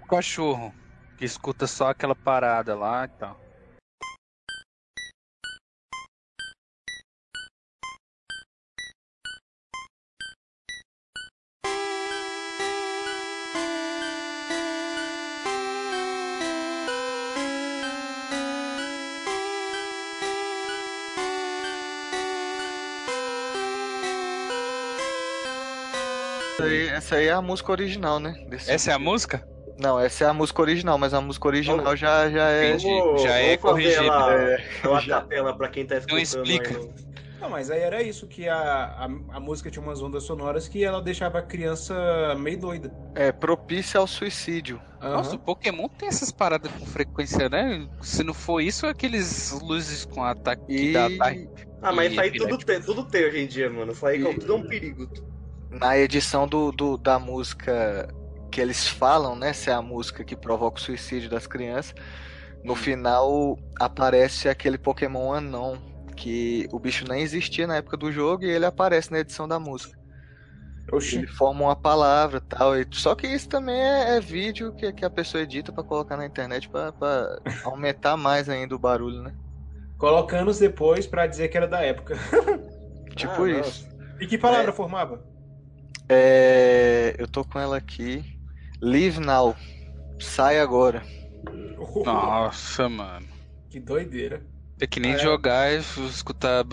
[0.00, 0.76] O cachorro,
[1.16, 3.41] que escuta só aquela parada lá e tal.
[26.62, 28.34] Essa aí, essa aí é a música original, né?
[28.48, 29.42] Desse- Essa é a música?
[29.78, 32.76] Não, essa é a música original, mas a música original já, já é.
[32.76, 34.06] Vamos- já é corrigido.
[34.06, 34.64] lá É,
[35.08, 36.20] capela pra quem tá escutando.
[36.20, 36.78] explica.
[36.78, 36.88] aí
[37.40, 39.04] Não, mas aí era isso, que a, a,
[39.36, 41.92] a música tinha umas ondas sonoras que ela deixava a criança
[42.38, 42.92] meio doida.
[43.16, 44.80] É propícia ao suicídio.
[45.00, 45.38] Nossa, o.
[45.38, 47.88] Pokémon tem essas paradas com frequência, né?
[48.00, 51.48] Se não for isso, é aqueles luzes com ataque que E ataque.
[51.82, 53.90] Ah, mas isso aí tudo tem, tudo tem hoje em dia, mano.
[53.90, 55.08] Isso aí E- tudo é um perigo.
[55.72, 58.08] Na edição do, do- da música
[58.50, 59.52] que eles falam, né?
[59.52, 61.94] Se é a música que provoca o suicídio das crianças.
[62.64, 62.76] No Hum.
[62.76, 65.90] final aparece aquele Pokémon anão.
[66.14, 69.58] Que o bicho nem existia na época do jogo e ele aparece na edição da
[69.58, 69.98] música.
[70.92, 71.16] Oxi.
[71.16, 72.78] Ele forma uma palavra tal.
[72.78, 76.16] e- Só que isso também é, é vídeo que, que a pessoa edita pra colocar
[76.16, 79.32] na internet pra, pra aumentar mais ainda o barulho, né?
[79.98, 82.16] Coloca anos depois pra dizer que era da época.
[83.16, 83.88] Tipo Ah, isso.
[84.20, 85.24] E que palavra formava?
[86.14, 88.22] É, eu tô com ela aqui.
[88.82, 89.56] Leave now.
[90.20, 91.02] Sai agora.
[92.04, 93.26] Nossa, mano.
[93.70, 94.42] Que doideira.
[94.80, 95.18] É que nem É.
[95.18, 96.64] jogar e escutar.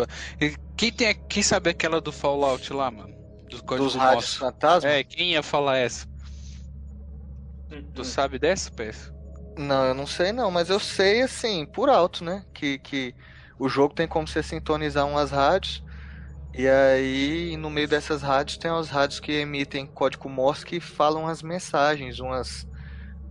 [0.41, 3.13] E Quem, tem, quem sabe aquela do Fallout lá, mano?
[3.49, 4.89] Dos códigos Dos rádios fantasma?
[4.89, 6.05] É, quem ia falar essa?
[7.71, 9.11] Hum, Tu sabe dessa, peça?
[9.57, 12.43] Não, eu não sei não, mas eu sei assim, por alto, né?
[12.53, 13.13] Que, que
[13.59, 15.83] o jogo tem como você sintonizar umas rádios.
[16.53, 21.27] E aí, no meio dessas rádios, tem as rádios que emitem código Morse que falam
[21.27, 22.65] as mensagens, umas,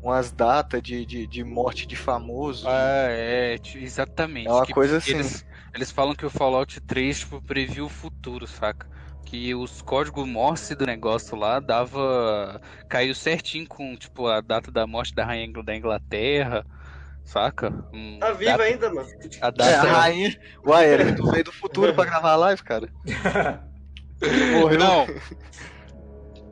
[0.00, 2.70] umas datas de, de, de morte de famoso.
[2.70, 4.44] Ah, é, exatamente.
[4.44, 5.18] É uma Que coisa assim.
[5.18, 8.86] Eles, eles falam que o Fallout 3 tipo, previu o futuro, saca?
[9.24, 12.60] Que os códigos Morse do negócio lá dava.
[12.88, 16.66] caiu certinho com tipo a data da morte da rainha da Inglaterra,
[17.28, 17.70] saca?
[17.92, 19.08] Um, Tá viva data- ainda, mano.
[19.40, 20.36] A É, data a rainha.
[20.66, 22.88] Uai, Eric, tu veio do futuro pra gravar a live, cara?
[24.52, 24.78] Morreu.
[24.78, 25.06] Não.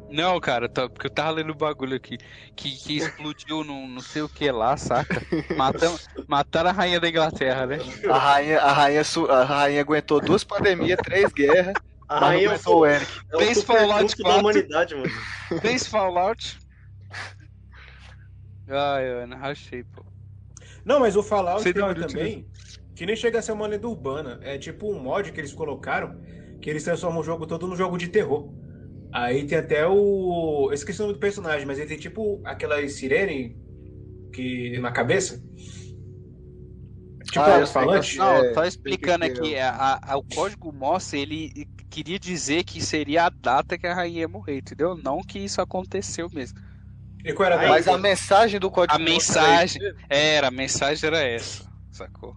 [0.08, 2.16] Não, cara, tá- porque eu tava lendo o bagulho aqui.
[2.54, 5.20] Que, que explodiu no não sei o que lá, saca?
[5.56, 5.98] Matam,
[6.28, 7.78] mataram a rainha da Inglaterra, né?
[8.08, 11.74] A rainha, a rainha, su- a rainha aguentou duas pandemias, três guerras.
[12.08, 13.10] A não rainha é aguentou o, Eric.
[13.32, 14.40] é Fez super Fallout trunfo da 4.
[14.40, 15.10] humanidade, mano.
[15.60, 16.58] Fez Fallout.
[18.68, 20.04] Ai, Ana, rachei, pô.
[20.86, 22.48] Não, mas o Fallout Sei eu também,
[22.94, 24.38] que nem chega a ser uma lenda urbana.
[24.42, 26.16] É tipo um mod que eles colocaram,
[26.62, 28.54] que eles transformam o jogo todo num jogo de terror.
[29.12, 30.68] Aí tem até o.
[30.70, 33.58] Eu esqueci o nome do personagem, mas ele tem tipo aquela sirene
[34.32, 35.42] que na cabeça.
[37.24, 38.12] Tipo Ah, um falante.
[38.12, 42.64] que- Não, É, tá explicando que aqui, a, a- o código Morse, ele queria dizer
[42.64, 44.96] que seria a data que a rainha ia morrer, entendeu?
[44.96, 46.58] Não que isso aconteceu mesmo.
[47.26, 51.20] E qual era a Mas a mensagem do código A mensagem- era a mensagem era
[51.22, 52.34] essa, sacou?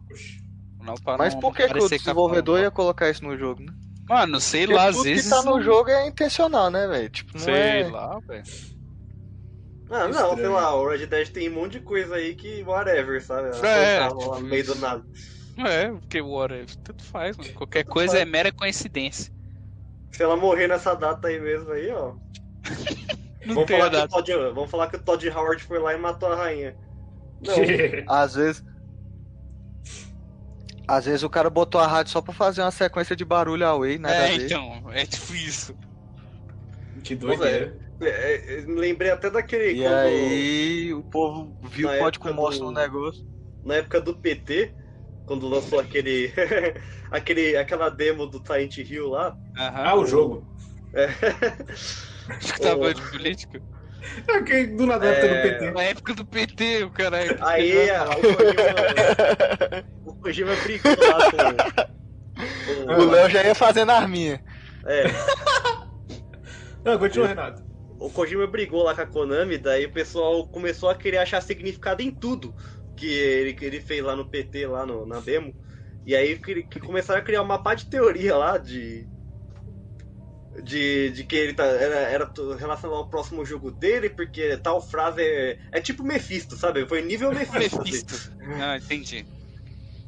[0.81, 2.63] Não, pra Mas não- por não que, que o parecer desenvolvedor capão.
[2.63, 3.71] ia colocar isso no jogo, né?
[4.09, 5.23] Mano, sei Porque lá, às tudo vezes...
[5.25, 7.09] que tá no jogo é intencional, né, velho?
[7.09, 7.87] Tipo, não Sei é...
[7.87, 8.43] lá, velho.
[9.91, 10.51] Ah, não, sei Estranho.
[10.53, 13.49] lá, o Red Dead tem um monte de coisa aí que whatever, sabe?
[13.65, 15.03] É, lá tipo meio do nada.
[15.57, 17.51] É, porque whatever, tudo faz, mano.
[17.53, 19.31] Qualquer coisa é mera coincidência.
[20.11, 22.13] Se ela morrer nessa data aí mesmo aí, ó.
[23.49, 24.07] Não Vamos falar, que.
[24.07, 26.75] Todd, vamos falar que o Todd Howard foi lá e matou a rainha.
[27.41, 27.53] Não,
[28.07, 28.63] Às vezes...
[30.87, 33.99] Às vezes o cara botou a rádio só pra fazer uma sequência de barulho away,
[34.03, 35.77] a É, então, é tipo isso.
[37.03, 37.77] que doideira.
[38.01, 39.73] é, é, lembrei até daquele.
[39.79, 43.23] E quando- aí o povo viu o código Morse do- no negócio.
[43.63, 44.73] Na época do PT,
[45.25, 46.33] quando lançou aquele.
[47.11, 49.35] aquele aquela demo do Silent Hill lá.
[49.57, 49.83] Aham.
[49.85, 50.43] Ah, o jogo.
[50.91, 50.97] Que
[52.61, 53.61] tava de política.
[54.27, 55.41] É que do nada época do É.
[55.51, 55.71] PT.
[55.71, 57.37] Na época do PT, o caralho.
[57.41, 59.83] Aí a- o Kojima.
[60.05, 61.31] o Kojima brigou lá
[62.87, 63.01] com.
[63.01, 64.41] O Léo já ia fazendo arminha.
[64.85, 65.03] é,
[66.83, 67.61] Não, continua, Renato.
[67.99, 72.01] o Kojima brigou lá com a Konami, daí o pessoal começou a querer achar significado
[72.01, 72.55] em tudo
[72.95, 75.53] que ele, que ele fez lá no PT, lá no, na demo.
[76.05, 79.07] E aí que, que começaram a criar uma pá de teoria lá de.
[80.63, 85.21] De, de que ele tá, era, era relacionado ao próximo jogo dele, porque tal frase
[85.21, 86.87] é, é tipo Mephisto, sabe?
[86.87, 87.79] Foi nível Mephisto.
[87.79, 87.91] assim.
[87.91, 88.15] Mephisto.
[88.59, 89.25] Ah, entendi.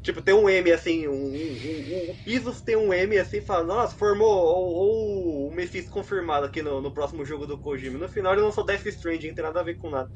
[0.01, 3.63] Tipo, tem um M assim, um, um, um- o Pisos tem um M assim, fala,
[3.63, 7.99] nossa, formou ou, ou o Mephisto confirmado aqui no, no próximo jogo do Kojima.
[7.99, 10.09] No final ele lançou Death Stranding, não tem nada a ver com nada.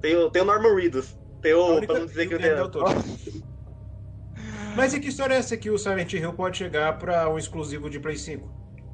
[0.00, 2.46] Tem o, tem o Norman Reedus, tem o, única- pra não dizer que o ele
[2.46, 2.68] é...
[2.68, 2.86] Toro.
[4.76, 7.88] Mas e que história é essa que o Silent Hill pode chegar pra um exclusivo
[7.88, 8.50] de Play 5?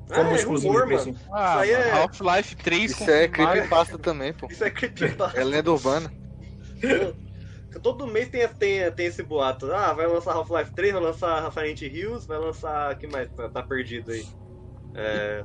[0.08, 1.18] Como Ah, é exclusivo rumor, de Play mano.
[1.18, 1.30] 5?
[1.34, 4.46] Ah, aí é- Half-Life 3 Isso é creepypasta também, pô.
[4.50, 5.40] Isso é creepypasta.
[5.40, 6.12] É lenda urbana.
[7.82, 9.72] Todo mês tem, tem, tem esse boato.
[9.72, 12.92] Ah, vai lançar Half-Life 3, vai lançar Silent Hills, vai lançar...
[12.92, 14.26] O que mais tá, tá perdido aí?
[14.94, 15.44] É...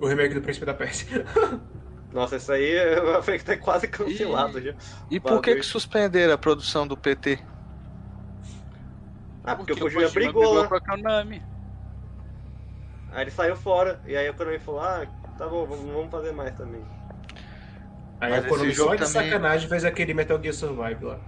[0.00, 1.24] O remake do Príncipe da Pérsia.
[2.12, 2.74] Nossa, isso aí
[3.22, 4.74] foi até quase cancelado já.
[5.10, 7.38] E por que que suspenderam a produção do PT?
[9.44, 10.68] Ah, porque, o Kojima brigou brigou lá.
[10.68, 11.42] com a Konami.
[13.12, 14.00] Aí ele saiu fora.
[14.06, 15.06] E aí a Konami falou, ah,
[15.38, 16.82] tá bom, vamos, vamos fazer mais também.
[18.20, 21.18] Aí a Konami esse só de também- sacanagem fez aquele Metal Gear Survive lá.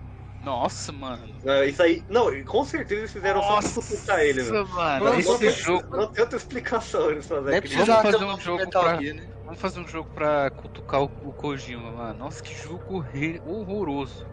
[0.45, 1.23] Nossa, mano.
[1.67, 2.05] Isso aí.
[2.09, 4.69] Não, com certeza eles fizeram só pra Nossa, sufocar ele, velho.
[4.69, 5.05] mano.
[5.07, 5.97] Não, Esse não tem- jogo.
[5.97, 9.27] Não tem outra explicação eles fazerem aquele precisava fazer um jogo Metal pra- Gear, né?
[9.45, 12.19] Vamos fazer um jogo pra cutucar o, o Kojima, mano.
[12.19, 13.05] Nossa, que jogo
[13.47, 14.27] horroroso.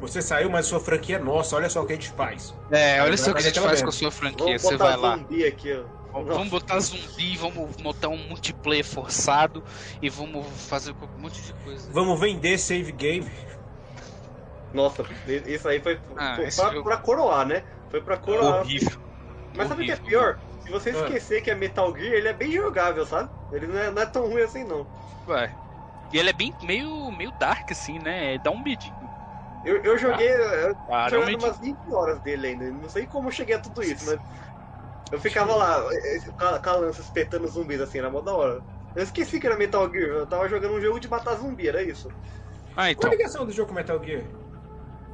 [0.00, 2.54] Você saiu, mas sua franquia é nossa, olha só o que a gente faz.
[2.70, 4.46] É, olha só o que a gente faz com a sua franquia.
[4.46, 5.16] Vamos Você botar vai lá.
[5.18, 5.99] zumbi aqui, ó.
[6.12, 9.62] Vamos botar zumbi, vamos botar um multiplayer forçado
[10.02, 11.90] e vamos fazer um monte de coisa.
[11.92, 13.30] Vamos vender save game.
[14.72, 15.02] Nossa,
[15.46, 17.62] isso aí foi, Ah, pra, jogo- pra coroar, né?
[17.90, 18.60] Foi pra coroar.
[18.60, 18.98] Horrível.
[19.56, 20.38] Mas sabe o que é pior?
[20.60, 20.92] Se você Ah.
[20.92, 23.30] esquecer que é Metal Gear, ele é bem jogável, sabe?
[23.50, 24.86] Ele não é, não é tão ruim assim, não.
[25.26, 25.56] Vai.
[26.12, 28.38] E ele é bem meio, meio dark, assim, né?
[28.38, 29.10] Dá um medinho.
[29.62, 30.28] Eu, eu joguei.
[30.28, 31.38] Eu Ah, medinho.
[31.38, 32.72] umas 20 horas dele ainda.
[32.72, 34.18] Não sei como eu cheguei a tudo isso, mas.
[35.10, 35.82] Eu ficava lá,
[36.38, 38.64] com a, com a lança espetando zumbis assim, era mó da hora.
[38.94, 41.82] Eu esqueci que era Metal Gear, eu tava jogando um jogo de matar zumbi, era
[41.82, 42.08] isso.
[42.76, 43.16] Ah, Qual a então.
[43.16, 44.24] ligação do jogo com Metal Gear?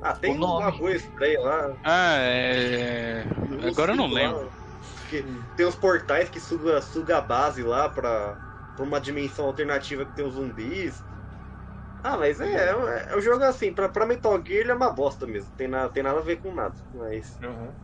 [0.00, 0.66] Ah, tem um nome.
[0.66, 1.78] bagulho estranho lá.
[1.84, 3.24] Ah, é.
[3.40, 4.52] um Agora eu não lá, lembro.
[5.08, 5.24] que
[5.56, 8.38] tem uns portais que suga, suga a base lá pra,
[8.74, 11.04] pra uma dimensão alternativa que tem os zumbis.
[12.02, 14.92] Ah, mas é, é, é um jogo assim, pra, pra Metal Gear ele é uma
[14.94, 15.52] bosta mesmo.
[15.56, 16.74] Tem, na, tem nada a ver com nada.
[16.92, 17.40] Mas.
[17.42, 17.74] Aham.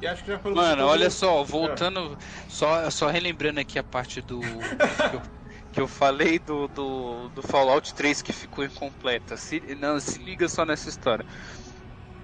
[0.00, 0.86] E acho que já falou Mano, tudo.
[0.86, 2.16] olha só, voltando,
[2.48, 4.66] só, só relembrando aqui a parte do.
[5.08, 5.22] que, eu,
[5.72, 9.36] que eu falei do, do, do Fallout 3 que ficou incompleta.
[9.36, 11.26] Se, não, se liga só nessa história.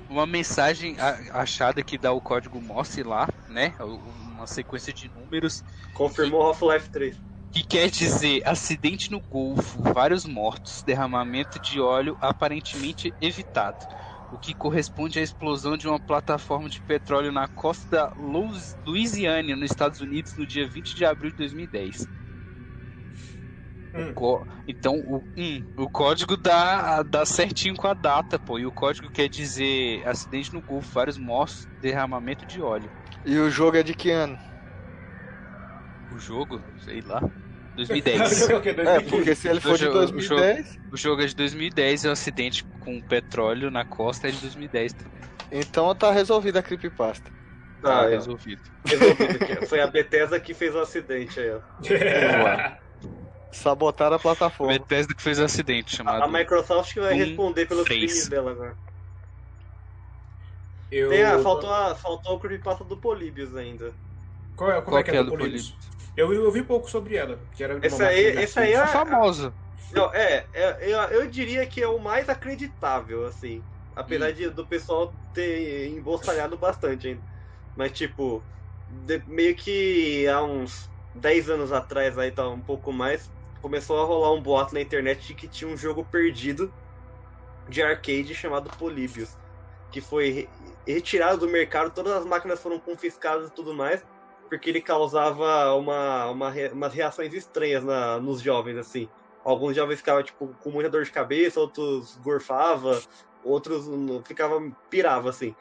[0.08, 0.96] Uma mensagem
[1.32, 3.74] achada que dá o código Morse lá, né?
[3.80, 7.22] uma sequência de números Confirmou Half-Life 3.
[7.50, 13.86] que quer dizer acidente no Golfo, vários mortos, derramamento de óleo aparentemente evitado,
[14.32, 19.54] o que corresponde à explosão de uma plataforma de petróleo na costa da Louis- Louisiana,
[19.56, 22.08] nos Estados Unidos, no dia 20 de abril de 2010.
[23.94, 24.14] Hum.
[24.14, 28.58] Co- Então, o, hum, o código dá, dá certinho com a data, pô.
[28.58, 32.90] E o código quer dizer acidente no Golfo, vários mortos, derramamento de óleo.
[33.24, 34.38] E o jogo é de que ano?
[36.08, 38.38] O jogo, sei lá, O 2010.
[38.38, 38.68] jogo é o quê?
[38.70, 39.10] É, 2015?
[39.10, 42.10] porque se ele for de jogo- o 2010, o jogo é de 2010 e o
[42.12, 45.22] acidente com petróleo na costa é de 2010 também.
[45.50, 47.30] então tá resolvida a creepypasta.
[47.80, 48.10] Tá Ah, é.
[48.10, 48.62] resolvido.
[48.86, 49.66] Resolvido aqui.
[49.66, 51.60] Foi a Bethesda que fez o acidente aí, ó.
[53.50, 54.72] Sabotaram a plataforma.
[54.72, 56.22] Bethesda que fez o acidente, chamado...
[56.22, 58.10] A Microsoft que vai responder pelos 3.
[58.12, 58.76] crimes dela agora.
[60.90, 61.08] Eu...
[61.10, 63.94] Tem, ah, faltou, a, faltou o creepypasta do Polybius ainda.
[64.56, 65.76] Qual é, como Qual é que é é do do Polybius?
[66.16, 67.40] Eu, eu vi pouco sobre ela.
[67.52, 69.54] Que era Esse aí, esse aí É é, famosa.
[69.92, 73.64] Não, é, é, eu, eu diria que é o mais acreditável, assim.
[73.94, 74.34] Apesar Hum.
[74.34, 77.22] de, do pessoal ter embolsalhado bastante ainda.
[77.76, 78.44] Mas, tipo,
[78.88, 84.04] de- meio que há uns 10 anos atrás, aí tá um pouco mais, começou a
[84.04, 86.72] rolar um boato na internet de que tinha um jogo perdido
[87.68, 89.36] de arcade chamado Polybius.
[89.90, 90.50] Que foi re-
[90.86, 94.02] retirado do mercado, todas as máquinas foram confiscadas e tudo mais,
[94.52, 99.08] porque ele causava uma, uma, umas reações estranhas na, nos jovens, assim.
[99.42, 103.00] Alguns jovens ficavam, tipo, com muita dor de cabeça, outros gorfava,
[103.42, 103.86] outros
[104.26, 105.56] ficavam, pirava, assim.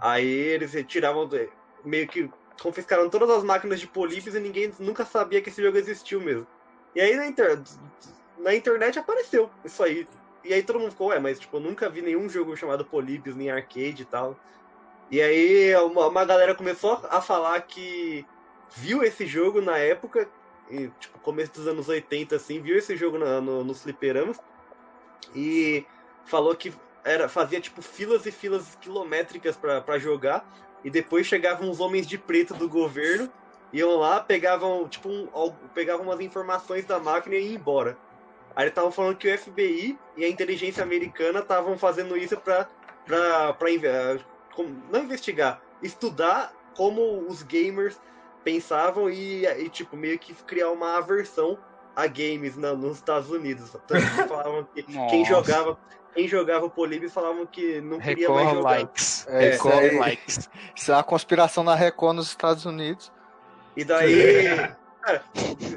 [0.00, 1.50] Aí eles retiravam, do-
[1.84, 2.30] meio que
[2.62, 6.46] confiscaram todas as máquinas de Polybius e ninguém nunca sabia que esse jogo existiu mesmo.
[6.94, 7.60] E aí na, inter...
[8.38, 10.08] na internet apareceu isso aí.
[10.42, 13.36] E aí todo mundo ficou, ué, mas tipo, eu nunca vi nenhum jogo chamado Polybius
[13.36, 14.34] nem arcade e tal.
[15.10, 18.24] E aí uma, uma galera começou a falar que
[18.76, 20.28] viu esse jogo na época,
[20.70, 24.38] e, tipo, começo dos anos 80, assim, viu esse jogo na- no, nos fliperamas
[25.34, 25.84] e
[26.24, 26.72] falou que
[27.04, 30.48] era, fazia tipo filas e filas quilométricas pra jogar.
[30.84, 33.30] E depois chegavam os homens de preto do governo,
[33.72, 35.26] iam lá, pegavam, tipo, um,
[35.74, 37.98] pegavam umas informações da máquina e iam embora.
[38.54, 44.24] Aí estavam falando que o FBI e a inteligência americana estavam fazendo isso inve- eh,
[44.54, 48.00] como- não investigar, estudar como os gamers
[48.44, 51.58] pensavam e, e, tipo, meio que criar uma aversão
[51.94, 53.70] a games na- nos Estados Unidos.
[53.86, 55.78] Tanto que falavam que quem jogava,
[56.14, 58.70] quem jogava o Polybius falavam que não queria mais Record jogar.
[58.70, 59.26] likes.
[59.28, 60.50] É, isso Record likes.
[60.74, 63.12] Isso é uma conspiração na Record nos Estados Unidos.
[63.76, 64.14] E daí,
[65.02, 65.22] cara,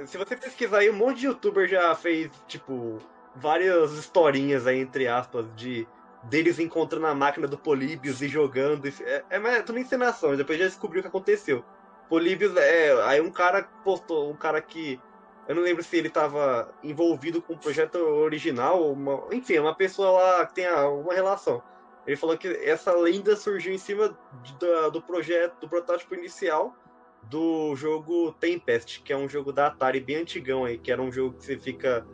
[0.05, 2.99] se você pesquisar aí, um monte de youtuber já fez, tipo,
[3.35, 5.87] várias historinhas aí, entre aspas, de
[6.23, 8.87] deles encontrando a máquina do Polybius e jogando.
[8.87, 11.63] É, é, é tudo encenação, depois já descobriu o que aconteceu.
[12.09, 14.99] Polybius, é, aí um cara postou, um cara que,
[15.47, 20.11] eu não lembro se ele tava envolvido com o projeto original, uma, enfim, uma pessoa
[20.11, 21.61] lá que tem a- uma relação.
[22.05, 24.17] Ele falou que essa lenda surgiu em cima
[24.59, 26.75] da- do projeto, do protótipo inicial
[27.23, 31.11] do jogo Tempest, que é um jogo da Atari bem antigão aí, que era um
[31.11, 32.05] jogo que você fica.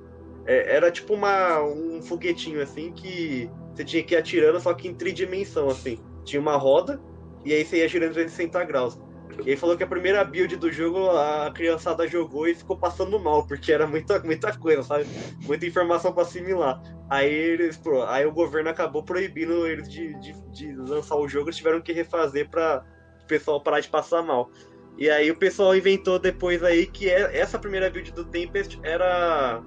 [0.50, 4.88] É, era tipo uma, um foguetinho assim que você tinha que ir atirando, só que
[4.88, 6.00] em tridimensão, assim.
[6.26, 7.00] Tinha uma roda
[7.46, 9.00] e aí você ia girando 360 graus.
[9.46, 13.18] E aí falou que a primeira build do jogo a criançada jogou e ficou passando
[13.20, 15.06] mal, porque era muita, muita coisa, sabe?
[15.46, 16.82] Muita informação pra assimilar.
[17.10, 21.48] Aí eles, pô, aí o governo acabou proibindo eles de, de, de lançar o jogo,
[21.48, 22.84] eles tiveram que refazer pra
[23.24, 24.50] o pessoal parar de passar mal.
[24.98, 29.64] E aí o pessoal inventou depois aí que é- essa primeira build do Tempest era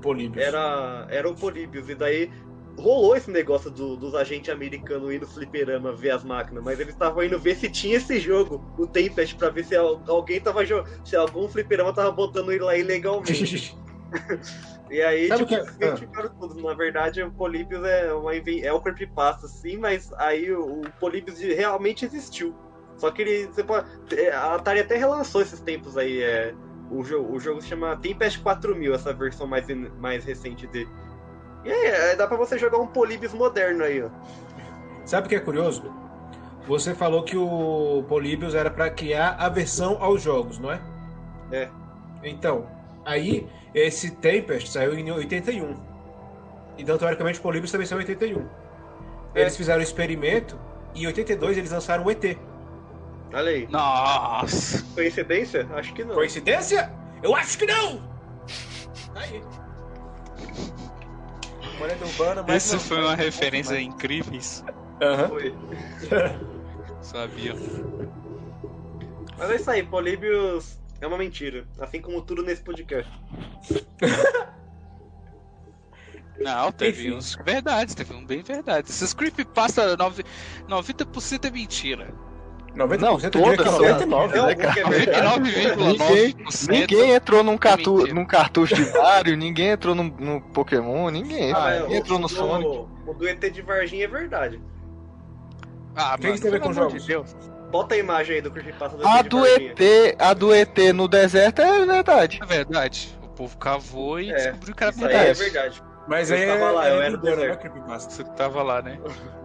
[0.00, 0.44] O Polybius.
[0.46, 1.88] era, era o Polybius.
[1.88, 2.30] E daí
[2.78, 6.94] rolou esse negócio do- dos agentes americanos indo no fliperama ver as máquinas, mas eles
[6.94, 10.64] estavam indo ver se tinha esse jogo, o Tempest, pra ver se al- alguém tava
[10.64, 13.76] jogando, se algum fliperama tava botando ele lá ilegalmente.
[14.90, 16.60] E aí, Sabe tipo, que identificaram tudo.
[16.60, 21.38] Na verdade, o Polybius é, uma, é o creepypasta, sim, mas aí o, o Polybius
[21.38, 22.52] realmente existiu.
[22.96, 23.46] Só que ele.
[23.46, 23.86] Você pode,
[24.16, 26.20] é, a Atari até relançou esses tempos aí.
[26.20, 26.52] É,
[26.90, 29.66] o, jogo, o jogo se chama Tempest 4000, essa versão mais,
[29.98, 30.88] mais recente dele.
[31.64, 34.08] E aí, é, dá pra você jogar um Polybius moderno aí, ó.
[35.04, 35.82] Sabe o que é curioso?
[36.66, 40.80] Você falou que o Polybius era pra criar aversão aos jogos, não é?
[41.52, 41.68] É.
[42.22, 42.66] Então,
[43.04, 45.74] aí esse Tempest saiu em 81.
[46.78, 48.46] Então, teoricamente, o Polybius também saiu em 81.
[49.34, 49.40] É.
[49.42, 50.58] Eles fizeram um experimento
[50.94, 52.36] e em 82 eles lançaram o ET.
[53.32, 53.66] Olha aí.
[53.68, 54.82] Nossa.
[54.94, 55.68] Coincidência?
[55.74, 56.14] Acho que não.
[56.14, 56.90] Coincidência?
[57.22, 57.98] Eu acho que não!
[59.14, 59.42] Tá aí.
[62.02, 63.86] Urbana, mas Essa não, foi mas uma não referência mais.
[63.86, 64.64] incríveis.
[65.00, 65.28] Aham.
[65.28, 65.54] Foi.
[67.00, 67.54] Sabia.
[69.38, 71.66] Mas é isso aí, Polybius é uma mentira.
[71.78, 73.10] Assim como tudo nesse podcast.
[76.38, 77.16] Não, teve Enfim.
[77.18, 78.88] uns verdades, teve um bem verdade.
[78.90, 80.24] Esses creepypasta, nove-
[80.66, 82.14] 90% é mentira.
[82.76, 83.78] 90% Não, é todas são.
[83.80, 84.36] 99.
[84.38, 84.88] Não, né, porque é cara?
[84.96, 85.40] verdade.
[85.40, 87.52] 99,9% Ninguém entrou num.
[87.52, 88.14] Mentira.
[88.14, 91.52] num cartucho de Mario, ninguém entrou num, num Pokémon, ninguém.
[91.52, 92.68] Ah, ninguém entrou no o, Sonic.
[92.70, 94.60] O, o do ET de Varginha é verdade.
[95.96, 97.02] Ah, O que mano, tem a ver com jogos?
[97.02, 97.36] de Deus.
[97.70, 99.72] Bota a imagem aí do Creepypasta do A ET de do Varginha.
[99.76, 102.38] ET, a do ET no deserto é verdade.
[102.42, 103.18] É verdade.
[103.22, 105.40] O povo cavou e É, descobriu que era Isso aí é verdade.
[105.40, 105.82] verdade.
[106.08, 107.60] Mas Eu aí tava lá, é, eu é era do é deserto.
[107.60, 108.10] creepypasta.
[108.12, 108.98] Você tava lá, né?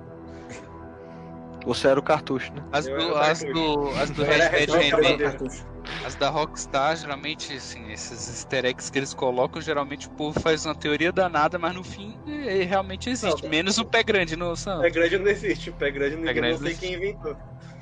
[1.66, 2.64] Você era o cartucho, né?
[2.72, 5.66] As Eu do, as do, as do Red Dead Red Dead Não, Redemption, cartucho.
[6.06, 10.66] as da Rockstar, geralmente, assim, esses easter eggs que eles colocam, geralmente o povo faz
[10.66, 13.44] uma teoria danada, mas no fim é, realmente existe.
[13.44, 14.80] Não, Menos o pé grande no Sam.
[14.82, 15.72] Pé grande não existe.
[15.72, 17.36] Pé grande ninguém grande não sei não quem inventou.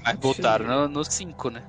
[0.03, 1.63] Mas botaram no 5, né?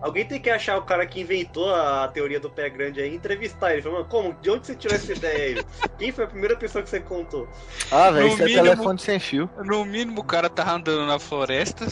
[0.00, 3.16] Alguém tem que achar o cara que inventou a teoria do pé grande aí e
[3.16, 3.82] entrevistar ele.
[3.82, 4.34] Falar, mano, como?
[4.40, 5.64] De onde você tirou essa ideia aí?
[5.98, 7.46] Quem foi a primeira pessoa que você contou?
[7.90, 9.50] Ah, velho, No isso é mínimo- telefone sem fio.
[9.64, 11.86] No mínimo, o cara tava andando na floresta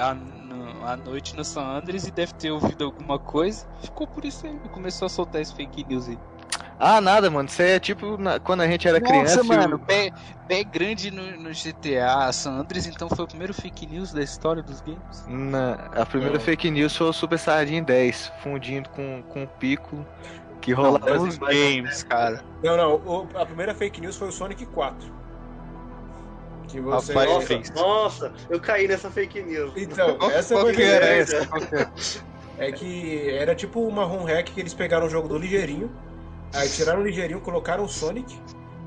[0.00, 3.66] à, no- à noite no San Andreas e deve ter ouvido alguma coisa.
[3.82, 4.58] Ficou por isso aí.
[4.72, 6.18] Começou a soltar esse fake news aí.
[6.78, 7.48] Ah, nada, mano.
[7.48, 9.36] Isso aí é tipo na- quando a gente era criança.
[9.42, 10.10] Nossa, o- mano, pé,
[10.48, 14.62] pé grande no, no GTA San Andreas, então foi o primeiro fake news da história
[14.62, 15.24] dos games.
[15.28, 16.40] Na, a primeira Não.
[16.40, 20.04] fake news foi o Super Saiyajin 10, fundindo com, com o pico
[20.60, 22.42] que rolava Não, nos games, cara.
[22.62, 22.94] Não, não.
[22.96, 25.12] o- a primeira fake news foi o Sonic 4.
[26.68, 27.12] Que você.
[27.12, 27.70] Rapaz, Nossa, fez.
[27.70, 29.72] nossa, eu caí nessa fake news.
[29.76, 31.82] Então, essa foi que a era primeira.
[31.82, 31.92] essa?
[32.58, 35.90] É que era tipo uma ROM hack que eles pegaram o jogo do Ligeirinho,
[36.54, 38.38] aí tiraram o Ligeirinho, colocaram o Sonic,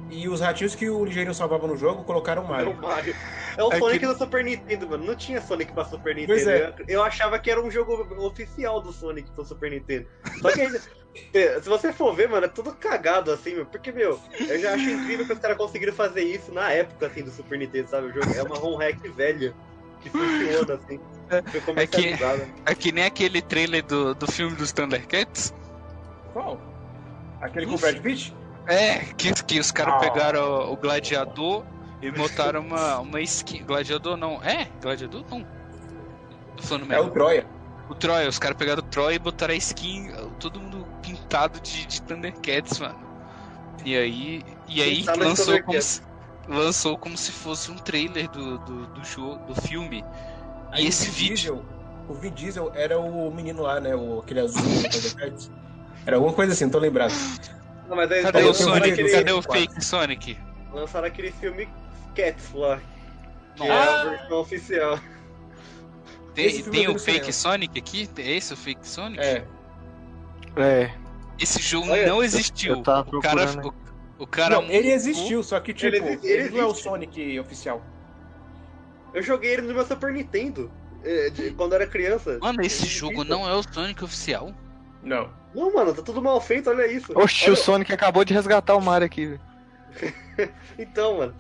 [0.10, 2.76] e os ratinhos que o Ligeirinho salvava no jogo colocaram o É o Mario.
[2.82, 3.16] Mario.
[3.58, 5.06] É o É Sonic que- do Super Nintendo, mano.
[5.06, 6.28] Não tinha Sonic pra Super Nintendo.
[6.34, 6.74] Pois é.
[6.80, 10.06] Eu, eu achava que era um jogo oficial do Sonic pro Super Nintendo.
[10.42, 10.80] Só que aí,
[11.34, 13.66] eh, se você for ver, mano, é tudo cagado assim, meu.
[13.66, 17.24] Porque, meu, eu já acho incrível que os caras conseguiram fazer isso na época, assim,
[17.24, 18.08] do Super Nintendo, sabe?
[18.08, 19.54] O jogo é uma ROM hack velha.
[20.02, 21.00] Que funciona, assim.
[21.52, 22.48] Foi comercializada.
[22.66, 25.52] É que nem aquele trailer do, do filme dos Thundercats.
[26.32, 26.62] Qual?
[27.42, 28.36] Aquele com o Brad Pitt?
[28.68, 30.00] É, que, que os caras Ah.
[30.00, 31.64] pegaram o gladiador
[32.02, 33.64] e botaram uma, uma skin.
[33.64, 34.44] Gladiador não.
[34.44, 34.68] É?
[34.82, 35.46] Gladiador não.
[36.56, 37.10] Tô falando É o.
[37.10, 37.46] Troia.
[37.90, 41.86] O Troia, os caras pegaram o Troia e botaram a skin, todo mundo pintado de,
[41.86, 43.00] de Thundercats, mano.
[43.86, 44.44] E aí.
[44.68, 46.02] E aí Pintado lançou como, se,
[46.50, 50.04] lançou como se fosse um trailer do, do, do jogo, do filme.
[50.72, 51.36] Aí E esse vídeo.
[51.36, 51.66] Diesel,
[52.10, 53.96] o Vin Diesel era o menino lá, né?
[53.96, 55.50] O, aquele azul do Thundercats.
[56.08, 57.12] Era alguma coisa assim, não tô lembrado.
[57.88, 58.92] Não, mas aí Cadê o Sonic?
[58.94, 60.38] aquele- Cadê o fake Sonic?
[60.74, 61.68] lançaram aquele filme
[62.16, 62.80] Cats lá.
[63.56, 64.02] Que é Ah!
[64.02, 65.00] a versão oficial.
[66.34, 67.34] Tem, tem vi o fake cinema.
[67.34, 68.10] Sonic aqui?
[68.18, 69.20] É esse o fake Sonic?
[69.24, 69.44] É.
[70.56, 70.92] É,
[71.40, 72.78] Esse jogo Olha, não existiu.
[72.78, 73.74] eu tava o cara, procurando
[74.18, 76.74] o, cara Não, ele existiu, só que tipo, Ele ele, existe- ele não é o.
[76.74, 77.82] Sonic oficial.
[79.14, 80.72] Eu joguei ele no meu Super Nintendo.
[81.04, 82.40] eh, de- quando eu era criança.
[82.42, 83.30] Mano, esse Ele jogo existe.
[83.30, 84.52] não é o Sonic oficial.
[85.08, 85.30] Não.
[85.56, 87.18] Não, mano, tá tudo mal feito, olha isso.
[87.18, 89.26] Oxi, Olha- o Sonic acabou de resgatar o Mario aqui.
[89.26, 89.42] velho.
[90.78, 91.36] Então, mano.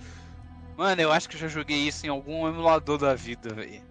[0.76, 3.82] Mano, eu acho que eu já joguei isso em algum emulador da vida, velho.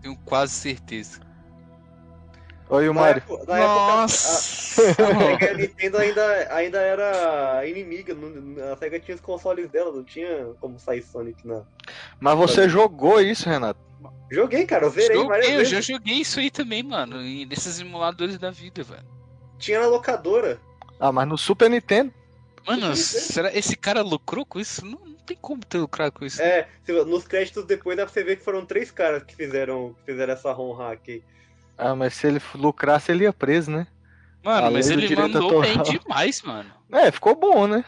[0.00, 1.20] Tenho quase certeza.
[2.68, 3.18] Olha o Mario.
[3.22, 4.32] época, na época, a- Nossa!
[4.36, 8.14] a Sega Nintendo ainda, ainda era inimiga.
[8.14, 11.62] não- A Sega tinha os consoles dela, não tinha como sair Sonic na.
[12.18, 13.78] Mas você jogou isso, Renato?
[14.32, 15.68] Joguei, cara, eu zerei várias Joguei, eu vezes.
[15.68, 17.20] já joguei isso aí também, mano.
[17.20, 19.04] Nesses emuladores da vida, velho.
[19.58, 20.60] Tinha na locadora.
[20.98, 22.12] Ah, mas no Super Nintendo?
[22.66, 23.32] Mano, Super Nintendo.
[23.32, 24.84] será esse cara lucrou com isso?
[24.84, 26.40] Não, não tem como ter lucrado com isso.
[26.40, 26.66] É,
[27.06, 30.32] nos créditos depois dá pra você ver que foram três caras que fizeram, que fizeram
[30.32, 31.22] essa ROM hack.
[31.76, 33.86] Ah, mas se ele lucrasse, ele ia preso, né?
[34.42, 36.00] Mano, Além mas ele mandou bem autoral.
[36.00, 36.72] demais, mano.
[36.92, 37.84] É, ficou bom, né?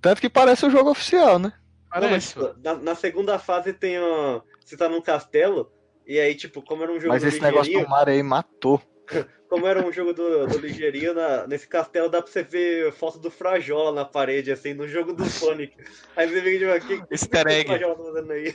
[0.00, 1.52] Tanto que parece o jogo oficial, né?
[1.94, 5.68] Não, mas, Parece, tipo, na, na segunda fase tem ó, Você tá num castelo,
[6.06, 8.80] e aí, tipo, como era um jogo Mas esse negócio do Mario aí matou.
[9.50, 13.18] como era um jogo do, do ligeirinho, na- nesse castelo dá pra você ver foto
[13.18, 15.76] do Frajola na parede, assim, no jogo do Sonic.
[16.14, 17.66] Aí você vê tipo, que, que, Easter que o egg.
[17.66, 18.54] Frajola tá fazendo aí?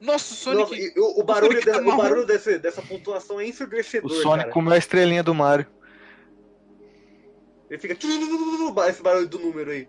[0.00, 0.60] Nossa, o Sonic.
[0.70, 3.46] Nossa, e o, o barulho, Sonic tá de- o barulho desse, dessa pontuação é O
[3.46, 4.52] ensurdecedor, Sonic cara.
[4.54, 5.66] comeu a estrelinha do Mario.
[7.68, 7.94] Ele fica...
[8.88, 9.86] Esse barulho do número aí.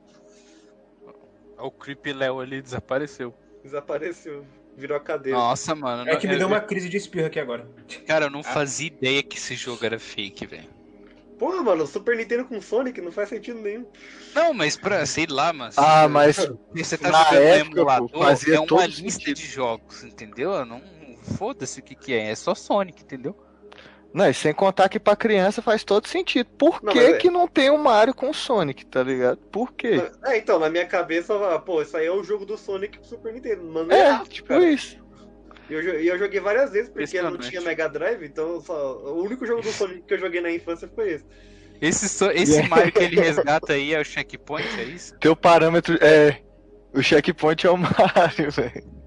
[1.57, 3.33] O Creepy Léo ali desapareceu.
[3.63, 4.45] Desapareceu.
[4.79, 5.37] Virou a cadeira.
[5.37, 6.09] Nossa, mano.
[6.09, 7.67] É que me eu- deu uma crise de espirro aqui agora.
[8.07, 10.69] Cara, eu não fazia ideia que esse jogo era fake, velho.
[11.37, 13.85] Porra, mano, Super Nintendo com Sonic não faz sentido nenhum.
[14.33, 15.77] Não, mas pra, sei lá, mas.
[15.77, 16.37] Ah, mas
[16.73, 19.35] Você tá na jogando época, emulador, pô, fazia é uma lista sentido.
[19.35, 20.51] de jogos, entendeu?
[20.51, 20.81] Eu Não
[21.37, 23.35] foda-se o que que é, é só Sonic, entendeu?
[24.13, 26.49] Não, e sem contar que pra criança faz todo sentido.
[26.57, 28.31] Por Não, que mas é- que não tem um Mario com o um Mario com
[28.31, 29.37] o Sonic, tá ligado?
[29.51, 30.01] Por quê?
[30.25, 32.97] É, então, na minha cabeça, eu falava, pô, isso aí é o jogo do Sonic
[32.97, 33.63] pro Super Nintendo.
[33.63, 34.65] Mano, é É, tipo cara.
[34.67, 34.97] isso.
[35.69, 38.97] E eu, e eu joguei várias vezes, porque eu não tinha Mega Drive, então só,
[38.97, 41.25] o único jogo do Sonic que eu joguei na infância foi esse.
[41.79, 42.67] Esse, so- esse Yeah.
[42.75, 45.15] Mario que ele resgata aí é o checkpoint, é isso?
[45.19, 46.41] Teu parâmetro é.
[46.91, 48.98] O checkpoint é o Mario, velho.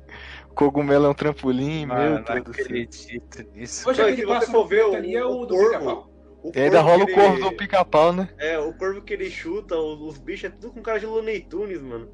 [0.53, 2.65] O cogumelo é um trampolim, Mano, meu não Deus do céu.
[2.65, 3.89] acredito nisso.
[3.89, 6.11] Hoje Não, e aquele se você for ver é o- o o do corvo, pica-pau.
[6.43, 8.29] O E ainda rola o que corvo ele- do pica-pau, né?
[8.39, 11.41] É, o corvo que ele chuta, os, os bichos é tudo com cara de Looney
[11.41, 12.09] Tunes, mano.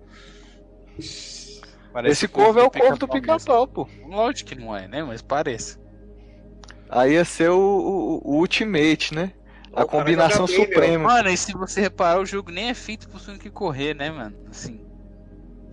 [1.92, 3.88] Parece Esse corvo é o corvo do pica-pau pô.
[4.06, 5.02] Lógico que não é, né?
[5.02, 5.78] Mas parece.
[6.88, 9.32] Aí ia ser o, o- o Ultimate, né?
[9.72, 11.04] A o combinação suprema.
[11.08, 14.36] Mano, e se você reparar, o jogo nem é feito pro Sonic correr, né, mano?
[14.48, 14.80] Assim.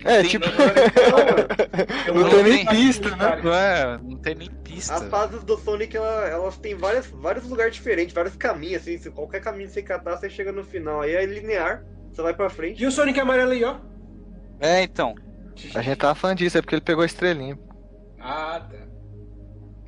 [0.04, 3.41] É, tem tipo, Não, não não tem nem pista, né?
[3.46, 4.93] É, não tem nem pista.
[4.96, 8.98] As fases do Sonic, ela- elas têm várias, vários lugares diferentes, vários caminhos, assim.
[8.98, 11.02] Se qualquer caminho que você catar, você chega no final.
[11.02, 12.84] Aí é linear, você vai pra frente.
[12.84, 13.78] E o Sonic amarelo aí, ó.
[14.60, 15.16] É, então.
[15.74, 17.58] a gente tava falando disso, é porque ele pegou a estrelinha.
[18.20, 18.86] Ah, tá.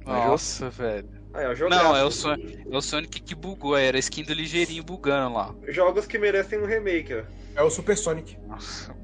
[0.06, 1.10] Nossa, velho.
[1.34, 4.24] Aí, ó, jogo- Não, é o, Son- é o Sonic que bugou, era a skin
[4.24, 5.54] do ligeirinho bugando lá.
[5.68, 7.24] Jogos que merecem um remake, ó.
[7.56, 8.38] É o Super Sonic.
[8.48, 8.96] Nossa.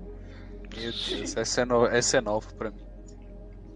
[0.75, 1.85] Meu Deus, essa é, no...
[1.85, 2.81] essa é nova pra mim.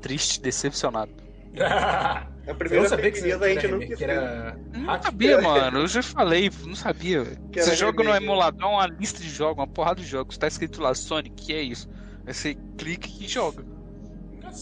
[0.01, 1.11] Triste, decepcionado.
[2.47, 4.09] A Eu primeira não sabia que, que a gente que ter.
[4.09, 4.57] era...
[4.73, 5.79] Não sabia, mano.
[5.79, 7.25] Eu já falei, não sabia.
[7.51, 10.37] Que era Você joga no emulador, uma lista de jogos, uma porrada de jogos.
[10.37, 11.89] Tá escrito lá Sonic, que é isso.
[12.25, 13.65] Aí você clica e joga.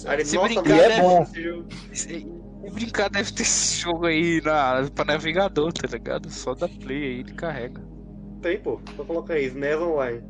[0.08, 1.22] Aí ele, Se nossa, brincar, é bom.
[1.22, 1.68] esse jogo.
[1.94, 2.28] Se
[2.74, 6.30] brincar, deve ter esse jogo aí na, pra navegador, tá ligado?
[6.32, 7.84] Só da play aí, ele carrega.
[8.42, 8.82] Tem, pô.
[8.96, 10.24] Só colocar aí, SNES Online.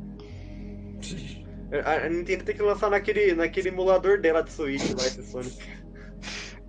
[1.84, 5.56] A Nintendo tem que lançar naquele, naquele emulador dela de Switch lá, esse Sonic.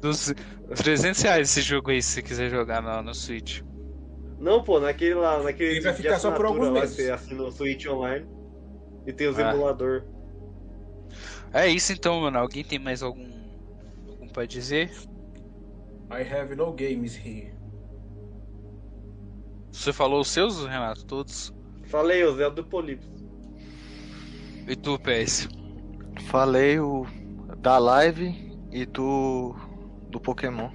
[0.01, 0.33] Dos
[0.75, 3.61] 300 reais esse jogo aí, se você quiser jogar no, no Switch.
[4.39, 6.95] Não, pô, naquele lá, naquele Ele vai ficar só por alguns lá, meses.
[6.95, 8.25] Você assina o Switch Online.
[9.05, 9.51] E tem os Ah.
[9.51, 10.03] emulador.
[11.53, 12.37] É isso então, mano.
[12.37, 13.27] Alguém tem mais algum,
[14.09, 14.91] algum pra dizer?
[16.11, 17.53] I have no games here.
[19.71, 21.05] Você falou os seus, Renato?
[21.05, 21.53] Todos?
[21.85, 23.07] Falei, o Zelda do Polipos.
[24.67, 25.47] E tu, PS?
[26.27, 27.05] Falei o
[27.59, 28.35] da live
[28.71, 29.55] e do
[30.09, 30.69] do Pokémon.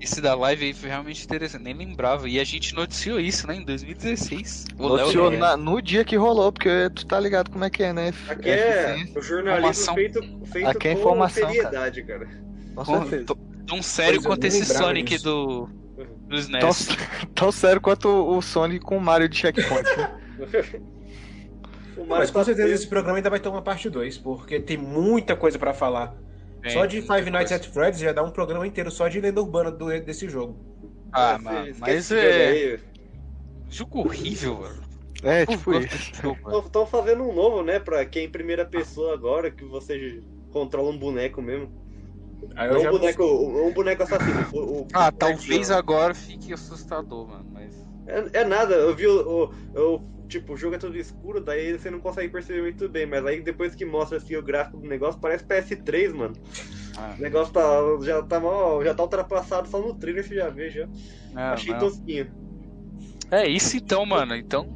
[0.00, 2.28] Esse da live aí foi realmente interessante, nem lembrava.
[2.28, 4.66] E a gente noticiou isso, né, em 2016.
[4.78, 7.82] O Noticiou Léo- na- no dia que rolou, porque tu tá ligado como é que
[7.82, 8.08] é, né?
[8.08, 9.16] F- Aqui é F100.
[9.16, 9.94] o jornalismo Informação.
[9.94, 12.28] feito, feito Aqui é com informação, seriedade, cara.
[12.76, 13.24] Com Com- certeza.
[13.66, 15.24] tão- sério quanto esse Sonic disso.
[15.24, 15.68] do,
[16.28, 16.60] do SNES.
[16.60, 16.70] Tão,
[17.34, 19.88] tão sério quanto o Sonic com o Mario de checkpoint.
[22.06, 25.58] Mas com certeza esse programa ainda vai ter uma parte 2, porque tem muita coisa
[25.58, 26.16] pra falar.
[26.62, 27.54] Tem só de Five Nights coisa.
[27.56, 30.56] at Freddy's já dá um programa inteiro só de lenda urbana do, desse jogo.
[31.12, 32.78] Ah, Ah, mano, mas esse jogo é.
[33.70, 34.82] Jogo horrível, mano.
[35.22, 36.10] É, tipo isso.
[36.44, 36.58] mano.
[36.60, 37.78] Estão fazendo um novo, né?
[37.80, 41.70] Pra quem em primeira pessoa agora, que você controla um boneco mesmo.
[42.56, 44.46] Eu Não um boneco, um boneco assassino.
[44.52, 47.46] o- o- Ah, o talvez agora fique assustador, mano.
[47.52, 47.74] Mas.
[48.06, 51.76] É, é nada, eu vi o, o- eu, tipo, o jogo é todo escuro, daí
[51.76, 54.86] você não consegue perceber muito bem, mas aí depois que mostra assim, o gráfico do
[54.86, 56.34] negócio, parece PS3, mano.
[56.96, 57.62] Ah, O negócio tá,
[58.02, 60.86] já, tá mal, já tá ultrapassado só no trailer, você já vê, já.
[61.32, 61.80] não, Achei não.
[61.80, 62.30] tosquinho.
[63.30, 64.34] É isso então, mano.
[64.36, 64.66] Então,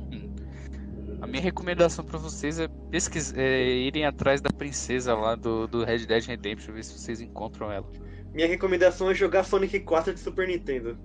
[1.20, 3.32] a minha recomendação pra vocês é, pesquis...
[3.36, 7.70] é irem atrás da princesa lá do, do Red Dead Redemption, ver se vocês encontram
[7.70, 7.88] ela.
[8.32, 10.98] Minha recomendação é jogar Sonic 4 de Super Nintendo.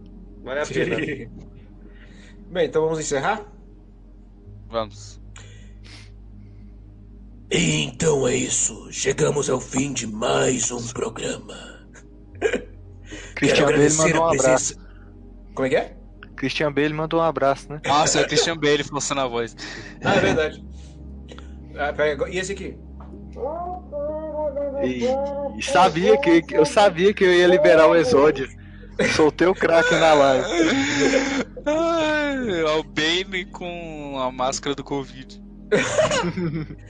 [0.43, 0.95] Vale a pena.
[2.50, 3.45] Bem, então vamos encerrar?
[4.70, 5.20] Vamos.
[7.49, 8.91] Então é isso.
[8.91, 11.88] Chegamos ao fim de mais um programa.
[13.35, 14.76] Christian Bale mandou um abraço.
[15.56, 15.98] Como é que é?
[16.35, 17.81] Christian Bale mandou um abraço, né?
[17.85, 19.56] Nossa, é o Christian Bale forçando a voz.
[20.03, 20.65] Ah, é verdade.
[21.77, 22.77] Ah, pera, e esse aqui?
[24.84, 25.06] E,
[25.57, 28.48] e sabia que eu sabia que eu ia liberar o exódio.
[29.15, 30.45] Soltei o crack na live.
[31.68, 35.41] Ai, é o Bane com a máscara do Covid.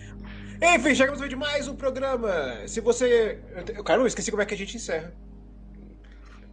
[0.62, 2.32] Enfim, chegamos ao fim de mais um programa.
[2.68, 3.40] Se você.
[3.76, 5.14] eu- Cara, eu esqueci como é que a gente encerra.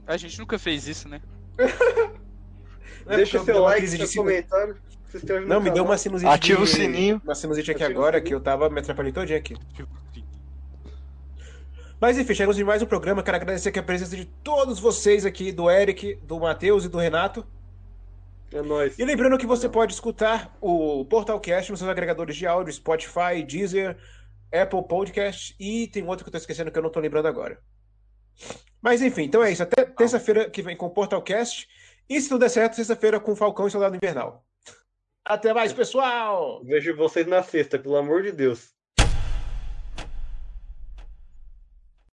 [0.06, 1.20] A gente nunca fez isso, né?
[1.58, 1.66] Não
[3.12, 4.76] é Deixa porque seu like, de seu comentário.
[5.46, 6.30] Não, me deu uma sinusite.
[6.30, 7.20] Ativa o sininho.
[7.22, 9.54] Uma sinusite aqui Ativa o agora que eu tava me atrapalhei todinho aqui.
[12.00, 13.22] Mas enfim, chegamos em mais um programa.
[13.22, 16.98] Quero agradecer aqui a presença de todos vocês aqui, do Eric, do Matheus e do
[16.98, 17.46] Renato.
[18.54, 18.96] É nóis.
[18.96, 23.96] E lembrando que você pode escutar o Portalcast nos seus agregadores de áudio, Spotify, Deezer,
[24.52, 27.60] Apple Podcast e tem outro que eu tô esquecendo que eu não tô lembrando agora.
[28.80, 29.64] Mas enfim, então é isso.
[29.64, 31.68] Até terça-feira que vem com o Portalcast.
[32.08, 34.46] E se tudo der certo, sexta-feira com Falcão e Soldado Invernal.
[35.24, 36.62] Até mais, pessoal!
[36.64, 38.72] Vejo vocês na sexta, pelo amor de Deus.